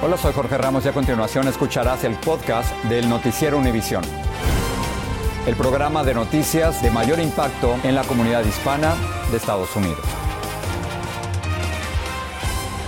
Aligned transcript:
Hola, 0.00 0.16
soy 0.16 0.32
Jorge 0.32 0.56
Ramos 0.56 0.84
y 0.84 0.88
a 0.88 0.92
continuación 0.92 1.48
escucharás 1.48 2.04
el 2.04 2.14
podcast 2.20 2.72
del 2.84 3.08
Noticiero 3.08 3.58
Univisión. 3.58 4.04
El 5.44 5.56
programa 5.56 6.04
de 6.04 6.14
noticias 6.14 6.80
de 6.84 6.92
mayor 6.92 7.18
impacto 7.18 7.74
en 7.82 7.96
la 7.96 8.04
comunidad 8.04 8.44
hispana 8.44 8.94
de 9.32 9.38
Estados 9.38 9.74
Unidos. 9.74 9.98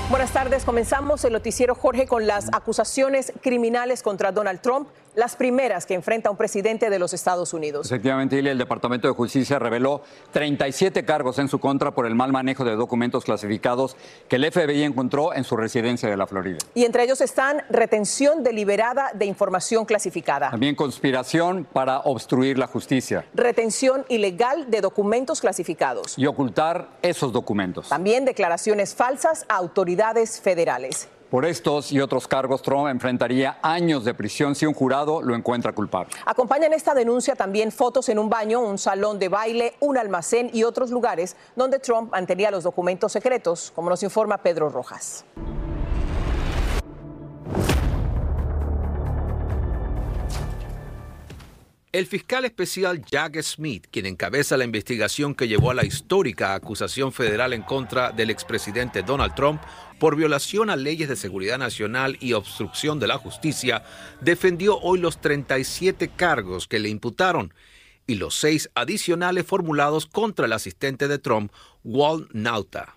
Buenas 0.09 0.31
tardes. 0.31 0.65
Comenzamos 0.65 1.25
el 1.25 1.33
noticiero 1.33 1.75
Jorge 1.75 2.07
con 2.07 2.29
las 2.29 2.49
acusaciones 2.53 3.33
criminales 3.43 4.05
contra 4.05 4.31
Donald 4.31 4.61
Trump, 4.61 4.89
las 5.15 5.37
primeras 5.37 5.87
que 5.87 5.95
enfrenta 5.95 6.31
un 6.31 6.37
presidente 6.37 6.91
de 6.91 6.99
los 6.99 7.13
Estados 7.13 7.53
Unidos. 7.53 7.87
Efectivamente, 7.87 8.39
el 8.39 8.59
Departamento 8.59 9.09
de 9.09 9.15
Justicia 9.15 9.59
reveló 9.59 10.03
37 10.33 11.05
cargos 11.05 11.39
en 11.39 11.49
su 11.49 11.59
contra 11.59 11.93
por 11.93 12.07
el 12.07 12.15
mal 12.15 12.33
manejo 12.33 12.65
de 12.65 12.77
documentos 12.77 13.25
clasificados 13.25 13.97
que 14.29 14.37
el 14.37 14.51
FBI 14.51 14.83
encontró 14.83 15.35
en 15.35 15.45
su 15.45 15.57
residencia 15.57 16.09
de 16.09 16.17
la 16.17 16.27
Florida. 16.27 16.59
Y 16.75 16.85
entre 16.85 17.05
ellos 17.05 17.21
están 17.21 17.63
retención 17.69 18.43
deliberada 18.43 19.11
de 19.15 19.27
información 19.27 19.85
clasificada. 19.85 20.51
También 20.51 20.75
conspiración 20.75 21.67
para 21.71 22.01
obstruir 22.01 22.59
la 22.59 22.67
justicia. 22.67 23.27
Retención 23.35 24.05
ilegal 24.09 24.71
de 24.71 24.81
documentos 24.81 25.41
clasificados. 25.41 26.17
Y 26.17 26.27
ocultar 26.27 26.89
esos 27.03 27.33
documentos. 27.33 27.89
También 27.89 28.25
declaraciones 28.25 28.95
falsas 28.95 29.45
a 29.49 29.57
autoridades 29.57 30.41
federales. 30.41 31.09
Por 31.31 31.45
estos 31.45 31.93
y 31.93 32.01
otros 32.01 32.27
cargos, 32.27 32.61
Trump 32.61 32.89
enfrentaría 32.89 33.61
años 33.63 34.05
de 34.05 34.15
prisión 34.15 34.57
si 34.57 34.67
un 34.67 34.75
jurado 34.75 35.23
lo 35.23 35.37
encuentra 35.37 35.73
culpable. 35.73 36.13
Acompañan 36.27 36.73
esta 36.73 36.93
denuncia 36.93 37.37
también 37.37 37.71
fotos 37.71 38.09
en 38.09 38.19
un 38.19 38.29
baño, 38.29 38.61
un 38.61 38.79
salón 38.79 39.21
de 39.21 39.29
baile, 39.29 39.75
un 39.79 39.97
almacén 39.97 40.51
y 40.53 40.65
otros 40.65 40.91
lugares 40.91 41.37
donde 41.55 41.79
Trump 41.79 42.11
mantenía 42.11 42.51
los 42.51 42.65
documentos 42.65 43.13
secretos, 43.13 43.71
como 43.77 43.91
nos 43.91 44.03
informa 44.03 44.39
Pedro 44.39 44.71
Rojas. 44.71 45.25
El 51.93 52.07
fiscal 52.07 52.45
especial 52.45 53.05
Jack 53.05 53.43
Smith, 53.43 53.89
quien 53.91 54.07
encabeza 54.07 54.57
la 54.57 54.63
investigación 54.63 55.35
que 55.35 55.49
llevó 55.49 55.73
a 55.73 55.75
la 55.75 55.85
histórica 55.85 56.55
acusación 56.55 57.13
federal 57.13 57.53
en 57.53 57.63
contra 57.63 58.13
del 58.13 58.31
expresidente 58.31 59.03
Donald 59.03 59.35
Trump 59.35 59.61
por 59.99 60.15
violación 60.15 60.71
a 60.71 60.77
leyes 60.77 61.09
de 61.09 61.17
seguridad 61.17 61.59
nacional 61.59 62.17
y 62.21 62.35
obstrucción 62.35 63.01
de 63.01 63.09
la 63.09 63.19
justicia, 63.19 63.83
defendió 64.21 64.79
hoy 64.79 65.01
los 65.01 65.21
37 65.21 66.13
cargos 66.15 66.69
que 66.69 66.79
le 66.79 66.91
imputaron 66.91 67.53
y 68.07 68.15
los 68.15 68.37
seis 68.37 68.71
adicionales 68.77 69.45
formulados 69.45 70.07
contra 70.07 70.47
el 70.47 70.53
asistente 70.53 71.09
de 71.09 71.19
Trump, 71.19 71.51
Walt 71.83 72.31
Nauta. 72.33 72.95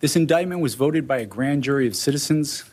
This 0.00 0.14
indictment 0.14 0.60
was 0.60 0.76
voted 0.76 1.06
by 1.06 1.22
a 1.22 1.26
grand 1.26 1.64
jury 1.64 1.88
of 1.88 1.94
citizens 1.94 2.66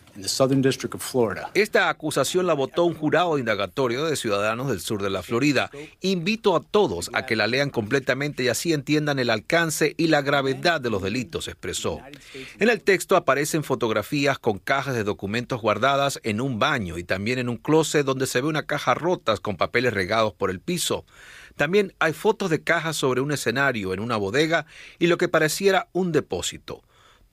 esta 1.55 1.89
acusación 1.89 2.45
la 2.45 2.53
votó 2.53 2.83
un 2.83 2.93
jurado 2.93 3.39
indagatorio 3.39 4.05
de 4.05 4.15
ciudadanos 4.15 4.69
del 4.69 4.79
sur 4.79 5.01
de 5.01 5.09
la 5.09 5.23
Florida. 5.23 5.71
Invito 6.01 6.55
a 6.55 6.61
todos 6.61 7.09
a 7.13 7.25
que 7.25 7.35
la 7.35 7.47
lean 7.47 7.71
completamente 7.71 8.43
y 8.43 8.47
así 8.47 8.73
entiendan 8.73 9.17
el 9.17 9.31
alcance 9.31 9.95
y 9.97 10.07
la 10.07 10.21
gravedad 10.21 10.79
de 10.79 10.91
los 10.91 11.01
delitos, 11.01 11.47
expresó. 11.47 11.99
En 12.59 12.69
el 12.69 12.81
texto 12.81 13.15
aparecen 13.15 13.63
fotografías 13.63 14.37
con 14.37 14.59
cajas 14.59 14.93
de 14.93 15.03
documentos 15.03 15.61
guardadas 15.61 16.19
en 16.23 16.41
un 16.41 16.59
baño 16.59 16.97
y 16.97 17.03
también 17.03 17.39
en 17.39 17.49
un 17.49 17.57
closet 17.57 18.05
donde 18.05 18.27
se 18.27 18.41
ve 18.41 18.47
una 18.47 18.67
caja 18.67 18.93
rota 18.93 19.35
con 19.37 19.57
papeles 19.57 19.93
regados 19.93 20.33
por 20.33 20.51
el 20.51 20.59
piso. 20.59 21.05
También 21.55 21.93
hay 21.99 22.13
fotos 22.13 22.49
de 22.49 22.63
cajas 22.63 22.95
sobre 22.97 23.21
un 23.21 23.31
escenario 23.31 23.93
en 23.93 23.99
una 23.99 24.17
bodega 24.17 24.65
y 24.99 25.07
lo 25.07 25.17
que 25.17 25.27
pareciera 25.27 25.87
un 25.91 26.11
depósito. 26.11 26.83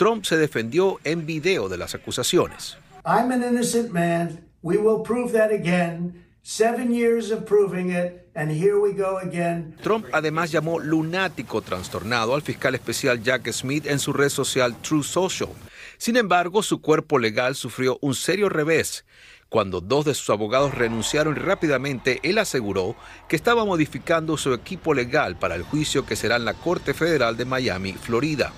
Trump 0.00 0.24
se 0.24 0.38
defendió 0.38 0.98
en 1.04 1.26
video 1.26 1.68
de 1.68 1.76
las 1.76 1.94
acusaciones. 1.94 2.78
I'm 3.04 3.30
an 3.32 3.42
innocent 3.42 3.90
man. 3.92 4.40
We 4.62 4.78
will 4.78 5.02
prove 5.02 5.32
that 5.32 5.52
again. 5.52 6.24
Seven 6.42 6.90
years 6.90 7.30
of 7.30 7.44
proving 7.44 7.90
it, 7.90 8.26
and 8.34 8.50
here 8.50 8.78
we 8.80 8.94
go 8.94 9.18
again. 9.18 9.76
Trump 9.82 10.06
además 10.12 10.52
llamó 10.52 10.78
lunático 10.78 11.60
trastornado 11.60 12.34
al 12.34 12.40
fiscal 12.40 12.74
especial 12.74 13.22
Jack 13.22 13.52
Smith 13.52 13.86
en 13.86 13.98
su 13.98 14.14
red 14.14 14.30
social 14.30 14.74
True 14.80 15.04
Social. 15.04 15.50
Sin 15.98 16.16
embargo, 16.16 16.62
su 16.62 16.80
cuerpo 16.80 17.18
legal 17.18 17.54
sufrió 17.54 17.98
un 18.00 18.14
serio 18.14 18.48
revés. 18.48 19.04
Cuando 19.50 19.82
dos 19.82 20.06
de 20.06 20.14
sus 20.14 20.30
abogados 20.30 20.74
renunciaron 20.74 21.36
rápidamente, 21.36 22.20
él 22.22 22.38
aseguró 22.38 22.96
que 23.28 23.36
estaba 23.36 23.66
modificando 23.66 24.38
su 24.38 24.54
equipo 24.54 24.94
legal 24.94 25.38
para 25.38 25.56
el 25.56 25.62
juicio 25.62 26.06
que 26.06 26.16
será 26.16 26.36
en 26.36 26.46
la 26.46 26.54
Corte 26.54 26.94
Federal 26.94 27.36
de 27.36 27.44
Miami, 27.44 27.92
Florida. 27.92 28.50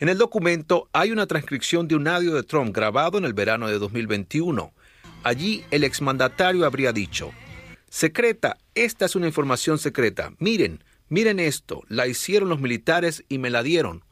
En 0.00 0.08
el 0.08 0.18
documento 0.18 0.88
hay 0.92 1.12
una 1.12 1.26
transcripción 1.26 1.86
de 1.86 1.94
un 1.94 2.08
audio 2.08 2.34
de 2.34 2.42
Trump 2.42 2.74
grabado 2.74 3.16
en 3.18 3.24
el 3.24 3.32
verano 3.32 3.68
de 3.68 3.78
2021. 3.78 4.72
Allí 5.22 5.64
el 5.70 5.84
exmandatario 5.84 6.66
habría 6.66 6.92
dicho, 6.92 7.32
Secreta, 7.88 8.58
esta 8.74 9.04
es 9.04 9.14
una 9.14 9.28
información 9.28 9.78
secreta. 9.78 10.32
Miren, 10.38 10.82
miren 11.08 11.38
esto, 11.38 11.82
la 11.88 12.08
hicieron 12.08 12.48
los 12.48 12.60
militares 12.60 13.24
y 13.28 13.38
me 13.38 13.50
la 13.50 13.62
dieron. 13.62 14.04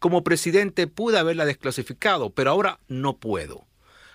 Como 0.00 0.24
presidente 0.24 0.88
pude 0.88 1.18
haberla 1.18 1.44
desclasificado, 1.44 2.30
pero 2.30 2.50
ahora 2.50 2.80
no 2.88 3.18
puedo. 3.18 3.69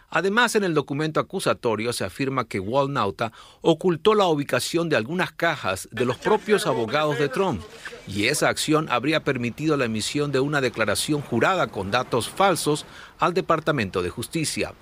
Además, 0.10 0.56
en 0.56 0.64
el 0.64 0.74
documento 0.74 1.20
acusatorio 1.20 1.92
se 1.94 2.06
afirma 2.06 2.48
que 2.48 2.60
Walt 2.60 2.92
Nauta 2.92 3.32
ocultó 3.62 4.14
la 4.16 4.28
ubicación 4.28 4.88
de 4.90 4.96
algunas 4.96 5.32
cajas 5.32 5.90
de 5.92 6.06
los 6.06 6.18
propios 6.18 6.68
abogados 6.68 7.20
de 7.20 7.30
Trump 7.30 7.62
y 8.08 8.28
esa 8.28 8.50
acción 8.50 8.88
habría 8.90 9.24
permitido 9.24 9.78
la 9.78 9.86
emisión 9.86 10.32
de 10.32 10.40
una 10.40 10.62
declaración 10.62 11.22
jurada 11.22 11.68
con 11.68 11.92
datos 11.92 12.30
falsos 12.30 12.86
al 13.20 13.34
Departamento 13.34 14.02
de 14.02 14.10
Justicia. 14.10 14.74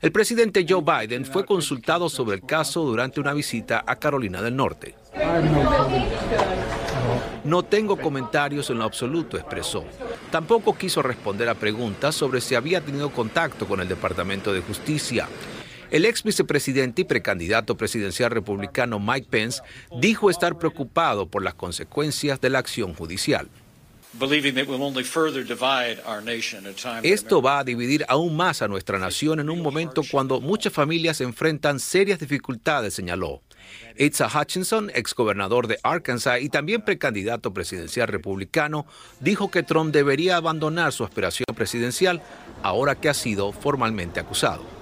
El 0.00 0.12
presidente 0.12 0.66
Joe 0.68 0.82
Biden 0.82 1.24
fue 1.24 1.46
consultado 1.46 2.10
sobre 2.10 2.36
el 2.36 2.44
caso 2.44 2.82
durante 2.84 3.20
una 3.20 3.32
visita 3.32 3.82
a 3.86 3.96
Carolina 3.96 4.42
del 4.42 4.54
Norte. 4.54 4.94
No 7.44 7.62
tengo 7.62 7.96
comentarios 7.96 8.70
en 8.70 8.78
lo 8.78 8.84
absoluto, 8.84 9.36
expresó. 9.36 9.84
Tampoco 10.30 10.76
quiso 10.76 11.02
responder 11.02 11.48
a 11.48 11.54
preguntas 11.54 12.14
sobre 12.14 12.40
si 12.40 12.54
había 12.54 12.80
tenido 12.80 13.10
contacto 13.10 13.66
con 13.66 13.80
el 13.80 13.88
Departamento 13.88 14.52
de 14.52 14.60
Justicia. 14.60 15.28
El 15.90 16.06
ex 16.06 16.22
vicepresidente 16.22 17.02
y 17.02 17.04
precandidato 17.04 17.76
presidencial 17.76 18.30
republicano 18.30 18.98
Mike 18.98 19.28
Pence 19.30 19.62
dijo 20.00 20.30
estar 20.30 20.58
preocupado 20.58 21.26
por 21.26 21.42
las 21.42 21.54
consecuencias 21.54 22.40
de 22.40 22.50
la 22.50 22.58
acción 22.58 22.94
judicial. 22.94 23.48
Esto 27.02 27.42
va 27.42 27.58
a 27.58 27.64
dividir 27.64 28.04
aún 28.08 28.36
más 28.36 28.62
a 28.62 28.68
nuestra 28.68 28.98
nación 28.98 29.40
en 29.40 29.50
un 29.50 29.60
momento 29.60 30.02
cuando 30.10 30.40
muchas 30.40 30.72
familias 30.72 31.20
enfrentan 31.20 31.80
serias 31.80 32.18
dificultades, 32.20 32.94
señaló. 32.94 33.42
Asa 33.98 34.28
Hutchinson, 34.28 34.90
exgobernador 34.94 35.66
de 35.66 35.78
Arkansas 35.82 36.40
y 36.40 36.48
también 36.48 36.82
precandidato 36.82 37.52
presidencial 37.52 38.08
republicano, 38.08 38.86
dijo 39.20 39.50
que 39.50 39.62
Trump 39.62 39.92
debería 39.92 40.36
abandonar 40.36 40.92
su 40.92 41.04
aspiración 41.04 41.46
presidencial 41.54 42.22
ahora 42.62 42.94
que 42.94 43.08
ha 43.08 43.14
sido 43.14 43.52
formalmente 43.52 44.20
acusado. 44.20 44.73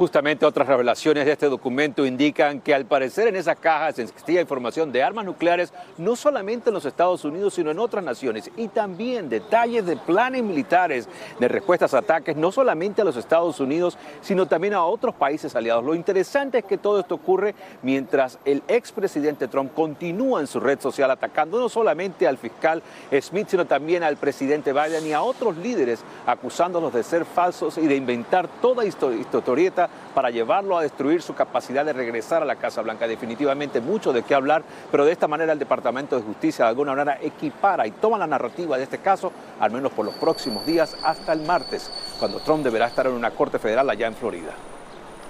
Justamente 0.00 0.46
otras 0.46 0.66
revelaciones 0.66 1.26
de 1.26 1.32
este 1.32 1.50
documento 1.50 2.06
indican 2.06 2.62
que 2.62 2.72
al 2.72 2.86
parecer 2.86 3.28
en 3.28 3.36
esas 3.36 3.58
cajas 3.58 3.98
existía 3.98 4.40
información 4.40 4.90
de 4.92 5.02
armas 5.02 5.26
nucleares 5.26 5.74
no 5.98 6.16
solamente 6.16 6.70
en 6.70 6.74
los 6.74 6.86
Estados 6.86 7.22
Unidos, 7.26 7.52
sino 7.52 7.70
en 7.70 7.78
otras 7.78 8.02
naciones 8.02 8.50
y 8.56 8.68
también 8.68 9.28
detalles 9.28 9.84
de 9.84 9.98
planes 9.98 10.42
militares 10.42 11.06
de 11.38 11.48
respuestas 11.48 11.92
a 11.92 11.98
ataques 11.98 12.34
no 12.34 12.50
solamente 12.50 13.02
a 13.02 13.04
los 13.04 13.18
Estados 13.18 13.60
Unidos, 13.60 13.98
sino 14.22 14.46
también 14.46 14.72
a 14.72 14.86
otros 14.86 15.14
países 15.14 15.54
aliados. 15.54 15.84
Lo 15.84 15.94
interesante 15.94 16.60
es 16.60 16.64
que 16.64 16.78
todo 16.78 17.00
esto 17.00 17.16
ocurre 17.16 17.54
mientras 17.82 18.38
el 18.46 18.62
expresidente 18.68 19.48
Trump 19.48 19.74
continúa 19.74 20.40
en 20.40 20.46
su 20.46 20.60
red 20.60 20.80
social 20.80 21.10
atacando 21.10 21.60
no 21.60 21.68
solamente 21.68 22.26
al 22.26 22.38
fiscal 22.38 22.82
Smith, 23.20 23.48
sino 23.50 23.66
también 23.66 24.02
al 24.02 24.16
presidente 24.16 24.72
Biden 24.72 25.06
y 25.06 25.12
a 25.12 25.20
otros 25.20 25.58
líderes 25.58 26.00
acusándolos 26.24 26.94
de 26.94 27.02
ser 27.02 27.26
falsos 27.26 27.76
y 27.76 27.86
de 27.86 27.96
inventar 27.96 28.48
toda 28.62 28.86
historieta 28.86 29.89
para 30.14 30.30
llevarlo 30.30 30.76
a 30.76 30.82
destruir 30.82 31.22
su 31.22 31.34
capacidad 31.34 31.84
de 31.84 31.92
regresar 31.92 32.42
a 32.42 32.46
la 32.46 32.56
Casa 32.56 32.82
Blanca. 32.82 33.06
Definitivamente 33.06 33.80
mucho 33.80 34.12
de 34.12 34.22
qué 34.22 34.34
hablar, 34.34 34.62
pero 34.90 35.04
de 35.04 35.12
esta 35.12 35.28
manera 35.28 35.52
el 35.52 35.58
Departamento 35.58 36.16
de 36.16 36.22
Justicia 36.22 36.64
de 36.64 36.70
alguna 36.70 36.94
manera 36.94 37.18
equipara 37.22 37.86
y 37.86 37.92
toma 37.92 38.18
la 38.18 38.26
narrativa 38.26 38.76
de 38.76 38.84
este 38.84 38.98
caso, 38.98 39.32
al 39.60 39.70
menos 39.70 39.92
por 39.92 40.04
los 40.04 40.14
próximos 40.14 40.66
días, 40.66 40.96
hasta 41.04 41.32
el 41.32 41.40
martes, 41.42 41.90
cuando 42.18 42.40
Trump 42.40 42.64
deberá 42.64 42.86
estar 42.86 43.06
en 43.06 43.12
una 43.12 43.30
corte 43.30 43.58
federal 43.58 43.88
allá 43.88 44.06
en 44.06 44.14
Florida. 44.14 44.52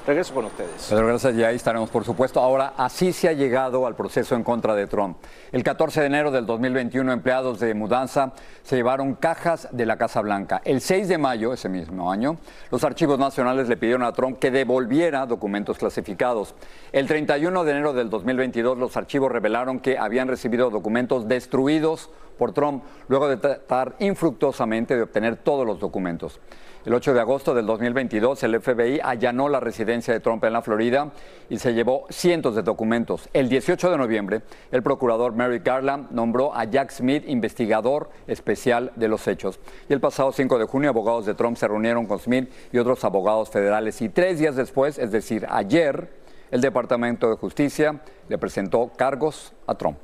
Regreso 0.07 0.33
con 0.33 0.47
ustedes. 0.47 0.87
Pedro, 0.89 1.07
gracias. 1.07 1.35
Y 1.35 1.45
ahí 1.45 1.57
estaremos, 1.57 1.91
por 1.91 2.05
supuesto. 2.05 2.41
Ahora, 2.41 2.73
así 2.77 3.13
se 3.13 3.29
ha 3.29 3.33
llegado 3.33 3.87
al 3.87 3.95
proceso 3.95 4.35
en 4.35 4.43
contra 4.43 4.75
de 4.75 4.87
Trump. 4.87 5.19
El 5.53 5.63
14 5.63 6.01
de 6.01 6.07
enero 6.07 6.31
del 6.31 6.47
2021, 6.47 7.13
empleados 7.13 7.61
de 7.61 7.75
mudanza 7.75 8.33
se 8.63 8.77
llevaron 8.77 9.15
cajas 9.15 9.69
de 9.73 9.85
la 9.85 9.99
Casa 9.99 10.23
Blanca. 10.23 10.63
El 10.65 10.81
6 10.81 11.07
de 11.07 11.19
mayo, 11.19 11.53
ese 11.53 11.69
mismo 11.69 12.11
año, 12.11 12.39
los 12.71 12.83
archivos 12.83 13.19
nacionales 13.19 13.69
le 13.69 13.77
pidieron 13.77 14.03
a 14.03 14.13
Trump 14.13 14.39
que 14.39 14.51
devolviera 14.51 15.27
documentos 15.27 15.77
clasificados. 15.77 16.55
El 16.93 17.07
31 17.07 17.63
de 17.65 17.71
enero 17.71 17.93
del 17.93 18.09
2022, 18.09 18.79
los 18.79 18.97
archivos 18.97 19.31
revelaron 19.31 19.81
que 19.81 19.99
habían 19.99 20.29
recibido 20.29 20.71
documentos 20.71 21.29
destruidos 21.29 22.11
por 22.39 22.53
Trump 22.53 22.83
luego 23.09 23.29
de 23.29 23.37
tratar 23.37 23.97
infructuosamente 23.99 24.97
de 24.97 25.03
obtener 25.03 25.37
todos 25.37 25.67
los 25.67 25.79
documentos. 25.79 26.41
El 26.87 26.95
8 26.95 27.13
de 27.13 27.21
agosto 27.21 27.53
del 27.53 27.67
2022, 27.67 28.43
el 28.43 28.59
FBI 28.59 29.01
allanó 29.03 29.51
la 29.51 29.61
residencia 29.61 30.15
de 30.15 30.21
Trump 30.21 30.43
en 30.45 30.55
la 30.55 30.63
Florida 30.63 31.13
y 31.51 31.59
se 31.59 31.75
llevó 31.75 32.07
cientos 32.09 32.55
de 32.55 32.63
documentos. 32.63 33.29
El 33.35 33.51
18 33.51 33.91
de 33.91 33.99
noviembre, 33.99 34.41
el 34.73 34.83
procurador 34.83 35.35
Merrick 35.35 35.63
Garland 35.63 36.11
nombró 36.11 36.55
a 36.55 36.65
Jack 36.65 36.91
Smith 36.91 37.25
investigador 37.27 38.09
especial 38.27 38.93
de 38.97 39.09
los 39.09 39.29
hechos. 39.29 39.61
Y 39.91 39.93
el 39.93 40.01
pasado 40.01 40.33
5 40.33 40.59
de 40.59 40.65
junio, 40.65 40.89
abogados 40.89 41.27
de 41.27 41.35
Trump 41.35 41.59
se 41.59 41.69
reunieron 41.69 42.07
con 42.07 42.19
Smith 42.19 42.51
y 42.73 42.79
otros 42.79 43.05
abogados 43.05 43.51
federales. 43.51 44.01
Y 44.01 44.09
tres 44.09 44.39
días 44.39 44.57
después, 44.57 44.99
es 44.99 45.13
decir, 45.13 45.47
ayer, 45.51 46.09
el 46.51 46.63
Departamento 46.63 47.29
de 47.29 47.37
Justicia 47.37 48.01
le 48.27 48.39
presentó 48.39 48.91
cargos 48.97 49.53
a 49.67 49.75
Trump. 49.75 49.99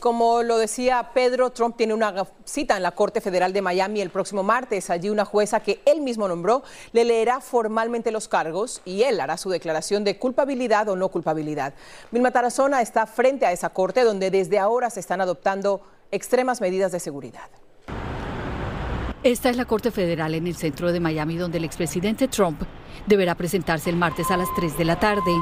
Como 0.00 0.42
lo 0.42 0.58
decía 0.58 1.10
Pedro, 1.14 1.50
Trump 1.50 1.76
tiene 1.76 1.94
una 1.94 2.26
cita 2.44 2.76
en 2.76 2.82
la 2.82 2.92
Corte 2.92 3.22
Federal 3.22 3.54
de 3.54 3.62
Miami 3.62 4.02
el 4.02 4.10
próximo 4.10 4.42
martes. 4.42 4.90
Allí 4.90 5.08
una 5.08 5.24
jueza 5.24 5.60
que 5.60 5.80
él 5.86 6.02
mismo 6.02 6.28
nombró 6.28 6.62
le 6.92 7.04
leerá 7.04 7.40
formalmente 7.40 8.10
los 8.10 8.28
cargos 8.28 8.82
y 8.84 9.02
él 9.02 9.18
hará 9.20 9.38
su 9.38 9.48
declaración 9.48 10.04
de 10.04 10.18
culpabilidad 10.18 10.88
o 10.90 10.96
no 10.96 11.08
culpabilidad. 11.08 11.72
Vilma 12.10 12.30
Tarazona 12.30 12.82
está 12.82 13.06
frente 13.06 13.46
a 13.46 13.52
esa 13.52 13.70
corte 13.70 14.04
donde 14.04 14.30
desde 14.30 14.58
ahora 14.58 14.90
se 14.90 15.00
están 15.00 15.22
adoptando 15.22 15.80
extremas 16.10 16.60
medidas 16.60 16.92
de 16.92 17.00
seguridad. 17.00 17.48
Esta 19.26 19.50
es 19.50 19.56
la 19.56 19.64
Corte 19.64 19.90
Federal 19.90 20.36
en 20.36 20.46
el 20.46 20.54
centro 20.54 20.92
de 20.92 21.00
Miami 21.00 21.34
donde 21.36 21.58
el 21.58 21.64
expresidente 21.64 22.28
Trump 22.28 22.62
deberá 23.08 23.34
presentarse 23.34 23.90
el 23.90 23.96
martes 23.96 24.30
a 24.30 24.36
las 24.36 24.46
3 24.54 24.78
de 24.78 24.84
la 24.84 25.00
tarde. 25.00 25.32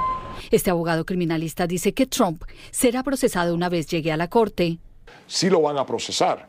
Este 0.51 0.71
abogado 0.71 1.05
criminalista 1.05 1.67
dice 1.67 1.93
que 1.93 2.07
Trump 2.07 2.45
será 2.71 3.03
procesado 3.03 3.55
una 3.55 3.69
vez 3.69 3.87
llegue 3.87 4.11
a 4.11 4.17
la 4.17 4.29
Corte. 4.29 4.79
Sí 5.27 5.51
lo 5.51 5.61
van 5.61 5.77
a 5.77 5.85
procesar 5.85 6.49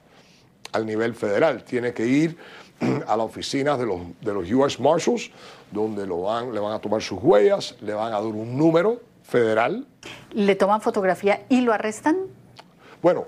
al 0.72 0.86
nivel 0.86 1.14
federal. 1.14 1.66
Tiene 1.66 1.94
que 1.94 2.08
ir 2.08 2.38
a 3.06 3.18
las 3.18 3.26
oficinas 3.26 3.78
de 3.80 3.86
los, 3.86 4.00
de 4.22 4.34
los 4.34 4.50
U.S. 4.50 4.82
Marshals, 4.82 5.30
donde 5.72 6.08
lo 6.08 6.22
van, 6.22 6.54
le 6.54 6.62
van 6.62 6.72
a 6.72 6.80
tomar 6.80 7.02
sus 7.02 7.20
huellas, 7.22 7.76
le 7.82 7.94
van 7.94 8.14
a 8.14 8.22
dar 8.22 8.24
un 8.24 8.58
número 8.58 9.02
federal. 9.24 9.86
¿Le 10.32 10.56
toman 10.56 10.80
fotografía 10.80 11.46
y 11.50 11.60
lo 11.60 11.74
arrestan? 11.74 12.16
Bueno, 13.02 13.26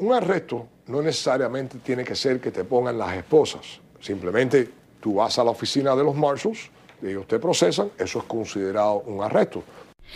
un 0.00 0.14
arresto 0.14 0.66
no 0.86 1.02
necesariamente 1.02 1.78
tiene 1.78 2.04
que 2.04 2.16
ser 2.16 2.40
que 2.40 2.50
te 2.50 2.64
pongan 2.64 2.98
las 2.98 3.16
esposas. 3.16 3.80
Simplemente 4.00 4.68
tú 4.98 5.14
vas 5.14 5.38
a 5.38 5.44
la 5.44 5.50
oficina 5.50 5.94
de 5.94 6.02
los 6.02 6.16
marshals, 6.16 6.70
ellos 7.02 7.26
te 7.26 7.38
procesan, 7.38 7.90
eso 7.98 8.18
es 8.18 8.24
considerado 8.24 9.02
un 9.06 9.22
arresto. 9.22 9.62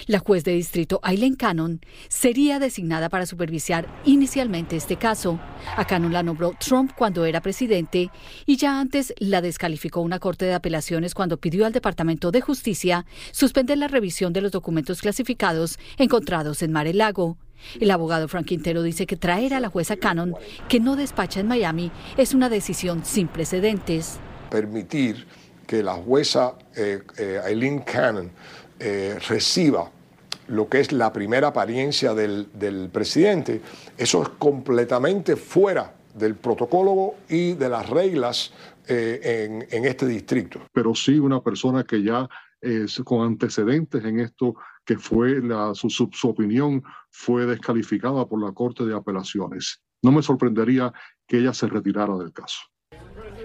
La 0.06 0.18
juez 0.18 0.42
de 0.42 0.52
distrito 0.52 0.98
Aileen 1.02 1.36
Cannon 1.36 1.80
sería 2.08 2.58
designada 2.58 3.08
para 3.08 3.26
supervisar 3.26 3.86
inicialmente 4.04 4.74
este 4.74 4.96
caso. 4.96 5.38
A 5.76 5.84
Cannon 5.86 6.12
la 6.12 6.22
nombró 6.22 6.52
Trump 6.58 6.92
cuando 6.96 7.24
era 7.26 7.40
presidente 7.40 8.10
y 8.44 8.56
ya 8.56 8.80
antes 8.80 9.14
la 9.18 9.40
descalificó 9.40 10.00
una 10.00 10.18
corte 10.18 10.46
de 10.46 10.54
apelaciones 10.54 11.14
cuando 11.14 11.36
pidió 11.36 11.64
al 11.64 11.72
Departamento 11.72 12.32
de 12.32 12.40
Justicia 12.40 13.06
suspender 13.30 13.78
la 13.78 13.86
revisión 13.86 14.32
de 14.32 14.40
los 14.40 14.50
documentos 14.50 15.00
clasificados 15.00 15.78
encontrados 15.96 16.62
en 16.62 16.72
Mar 16.72 16.88
el 16.88 16.98
Lago. 16.98 17.36
El 17.80 17.90
abogado 17.90 18.28
Frank 18.28 18.46
Quintero 18.46 18.82
dice 18.82 19.06
que 19.06 19.16
traer 19.16 19.54
a 19.54 19.60
la 19.60 19.68
jueza 19.68 19.96
Cannon, 19.96 20.34
que 20.68 20.80
no 20.80 20.96
despacha 20.96 21.40
en 21.40 21.48
Miami, 21.48 21.90
es 22.16 22.34
una 22.34 22.48
decisión 22.48 23.04
sin 23.04 23.28
precedentes. 23.28 24.18
Permitir 24.50 25.26
que 25.66 25.82
la 25.82 25.94
jueza 25.94 26.54
eh, 26.76 27.02
eh, 27.18 27.40
Eileen 27.46 27.80
Cannon 27.80 28.30
eh, 28.78 29.18
reciba 29.28 29.90
lo 30.48 30.68
que 30.68 30.80
es 30.80 30.92
la 30.92 31.12
primera 31.12 31.48
apariencia 31.48 32.12
del, 32.12 32.90
presidente, 32.92 33.62
eso 33.96 34.22
es 34.22 34.28
completamente 34.38 35.36
fuera 35.36 35.94
del 36.14 36.34
protocolo 36.34 37.14
y 37.28 37.54
de 37.54 37.68
las 37.70 37.88
reglas 37.88 38.52
en, 38.86 39.64
este 39.86 40.06
distrito. 40.06 40.60
Pero 40.70 40.94
sí 40.94 41.18
una 41.18 41.42
persona 41.42 41.84
que 41.84 42.02
ya 42.02 42.28
es 42.60 43.00
con 43.06 43.26
antecedentes 43.26 44.04
en 44.04 44.20
esto, 44.20 44.54
que 44.84 44.98
fue 44.98 45.40
su, 45.74 45.88
su 45.88 46.28
opinión 46.28 46.82
fue 47.10 47.46
descalificada 47.46 48.26
por 48.26 48.42
la 48.44 48.52
Corte 48.52 48.84
de 48.84 48.94
Apelaciones. 48.94 49.80
No 50.02 50.12
me 50.12 50.22
sorprendería 50.22 50.92
que 51.26 51.38
ella 51.38 51.54
se 51.54 51.66
retirara 51.66 52.16
del 52.16 52.32
caso. 52.32 52.58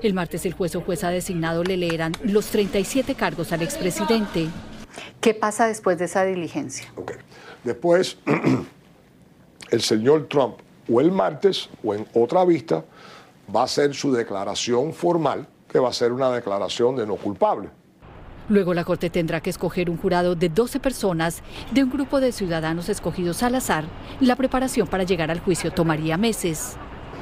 El 0.02 0.14
martes 0.14 0.46
el 0.46 0.54
juez 0.54 0.76
o 0.76 0.82
jueza 0.82 1.10
designado 1.10 1.64
le 1.64 1.78
leerán 1.78 2.14
los 2.24 2.48
37 2.48 3.16
cargos 3.16 3.52
al 3.52 3.62
expresidente. 3.62 4.48
¿Qué 5.22 5.34
pasa 5.34 5.68
después 5.68 5.98
de 5.98 6.06
esa 6.06 6.24
diligencia? 6.26 6.92
Después, 7.64 8.18
el 9.72 9.82
señor 9.82 10.28
Trump 10.28 10.56
o 10.92 11.02
el 11.02 11.12
martes 11.12 11.70
o 11.84 11.94
en 11.94 12.08
otra 12.14 12.46
vista 12.46 12.86
va 13.54 13.62
a 13.62 13.66
hacer 13.66 13.94
su 13.94 14.12
declaración 14.12 14.94
formal, 14.94 15.48
que 15.68 15.80
va 15.80 15.90
a 15.90 15.94
ser 15.94 16.12
una 16.12 16.32
declaración 16.32 16.96
de 16.96 17.06
no 17.06 17.16
culpable. 17.16 17.70
Luego 18.50 18.74
la 18.74 18.84
Corte 18.84 19.12
tendrá 19.12 19.42
que 19.42 19.52
escoger 19.52 19.92
un 19.92 19.98
jurado 19.98 20.34
de 20.36 20.50
12 20.50 20.80
personas 20.80 21.44
de 21.72 21.84
un 21.84 21.92
grupo 21.92 22.20
de 22.20 22.32
ciudadanos 22.32 22.90
escogidos 22.90 23.44
al 23.44 23.54
azar. 23.54 23.86
La 24.20 24.36
preparación 24.36 24.88
para 24.88 25.04
llegar 25.04 25.30
al 25.30 25.40
juicio 25.40 25.72
tomaría 25.72 26.18
meses. 26.18 26.76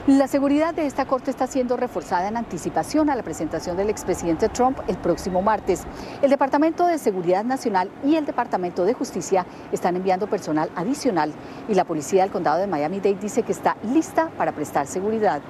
La 0.08 0.30
seguridad 0.30 0.74
de 0.74 0.86
esta 0.86 1.06
corte 1.06 1.30
está 1.30 1.48
siendo 1.48 1.76
reforzada 1.76 2.30
en 2.30 2.38
anticipación 2.38 3.10
a 3.10 3.16
la 3.18 3.24
presentación 3.24 3.76
del 3.76 3.90
expresidente 3.90 4.48
Trump 4.48 4.80
el 4.88 4.96
próximo 4.96 5.42
martes. 5.42 5.84
El 6.22 6.30
Departamento 6.30 6.88
de 6.88 6.98
Seguridad 6.98 7.44
Nacional 7.44 7.92
y 8.06 8.16
el 8.16 8.26
Departamento 8.26 8.86
de 8.86 8.94
Justicia 8.94 9.46
están 9.74 9.98
enviando 9.98 10.28
personal 10.28 10.70
adicional 10.78 11.34
y 11.68 11.74
la 11.74 11.84
policía 11.84 12.22
del 12.22 12.32
condado 12.32 12.62
de 12.62 12.68
Miami-Dade 12.68 13.16
dice 13.16 13.44
que 13.44 13.52
está 13.52 13.76
lista 13.84 14.30
para 14.38 14.54
prestar 14.54 14.88
seguridad. 14.88 15.42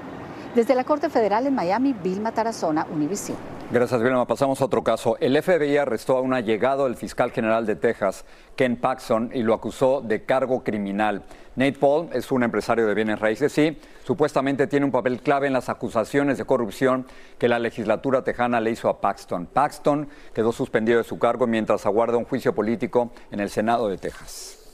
Desde 0.55 0.73
la 0.73 0.85
Corte 0.85 1.09
Federal 1.11 1.45
en 1.45 1.53
Miami, 1.53 1.93
Vilma 1.93 2.31
Tarazona, 2.31 2.87
Univision. 2.91 3.56
Gracias, 3.69 4.01
Vilma. 4.01 4.25
Pasamos 4.25 4.61
a 4.61 4.65
otro 4.65 4.81
caso. 4.81 5.17
El 5.19 5.43
FBI 5.43 5.75
arrestó 5.75 6.15
a 6.15 6.21
un 6.21 6.33
allegado 6.33 6.85
del 6.85 6.95
fiscal 6.95 7.31
general 7.31 7.65
de 7.65 7.75
Texas, 7.75 8.23
Ken 8.55 8.77
Paxson, 8.77 9.29
y 9.33 9.43
lo 9.43 9.53
acusó 9.53 9.99
de 9.99 10.23
cargo 10.23 10.63
criminal. 10.63 11.23
Nate 11.57 11.73
Paul 11.73 12.07
es 12.13 12.31
un 12.31 12.43
empresario 12.43 12.87
de 12.87 12.93
bienes 12.93 13.19
raíces 13.19 13.57
y 13.57 13.77
supuestamente 14.05 14.67
tiene 14.67 14.85
un 14.85 14.93
papel 14.93 15.19
clave 15.19 15.47
en 15.47 15.53
las 15.53 15.67
acusaciones 15.67 16.37
de 16.37 16.45
corrupción 16.45 17.07
que 17.37 17.49
la 17.49 17.59
legislatura 17.59 18.23
tejana 18.23 18.61
le 18.61 18.71
hizo 18.71 18.87
a 18.87 19.01
Paxton. 19.01 19.47
Paxton 19.47 20.07
quedó 20.33 20.53
suspendido 20.53 20.99
de 20.99 21.03
su 21.03 21.19
cargo 21.19 21.45
mientras 21.45 21.85
aguarda 21.85 22.15
un 22.15 22.23
juicio 22.23 22.55
político 22.55 23.11
en 23.31 23.41
el 23.41 23.49
Senado 23.49 23.89
de 23.89 23.97
Texas. 23.97 24.66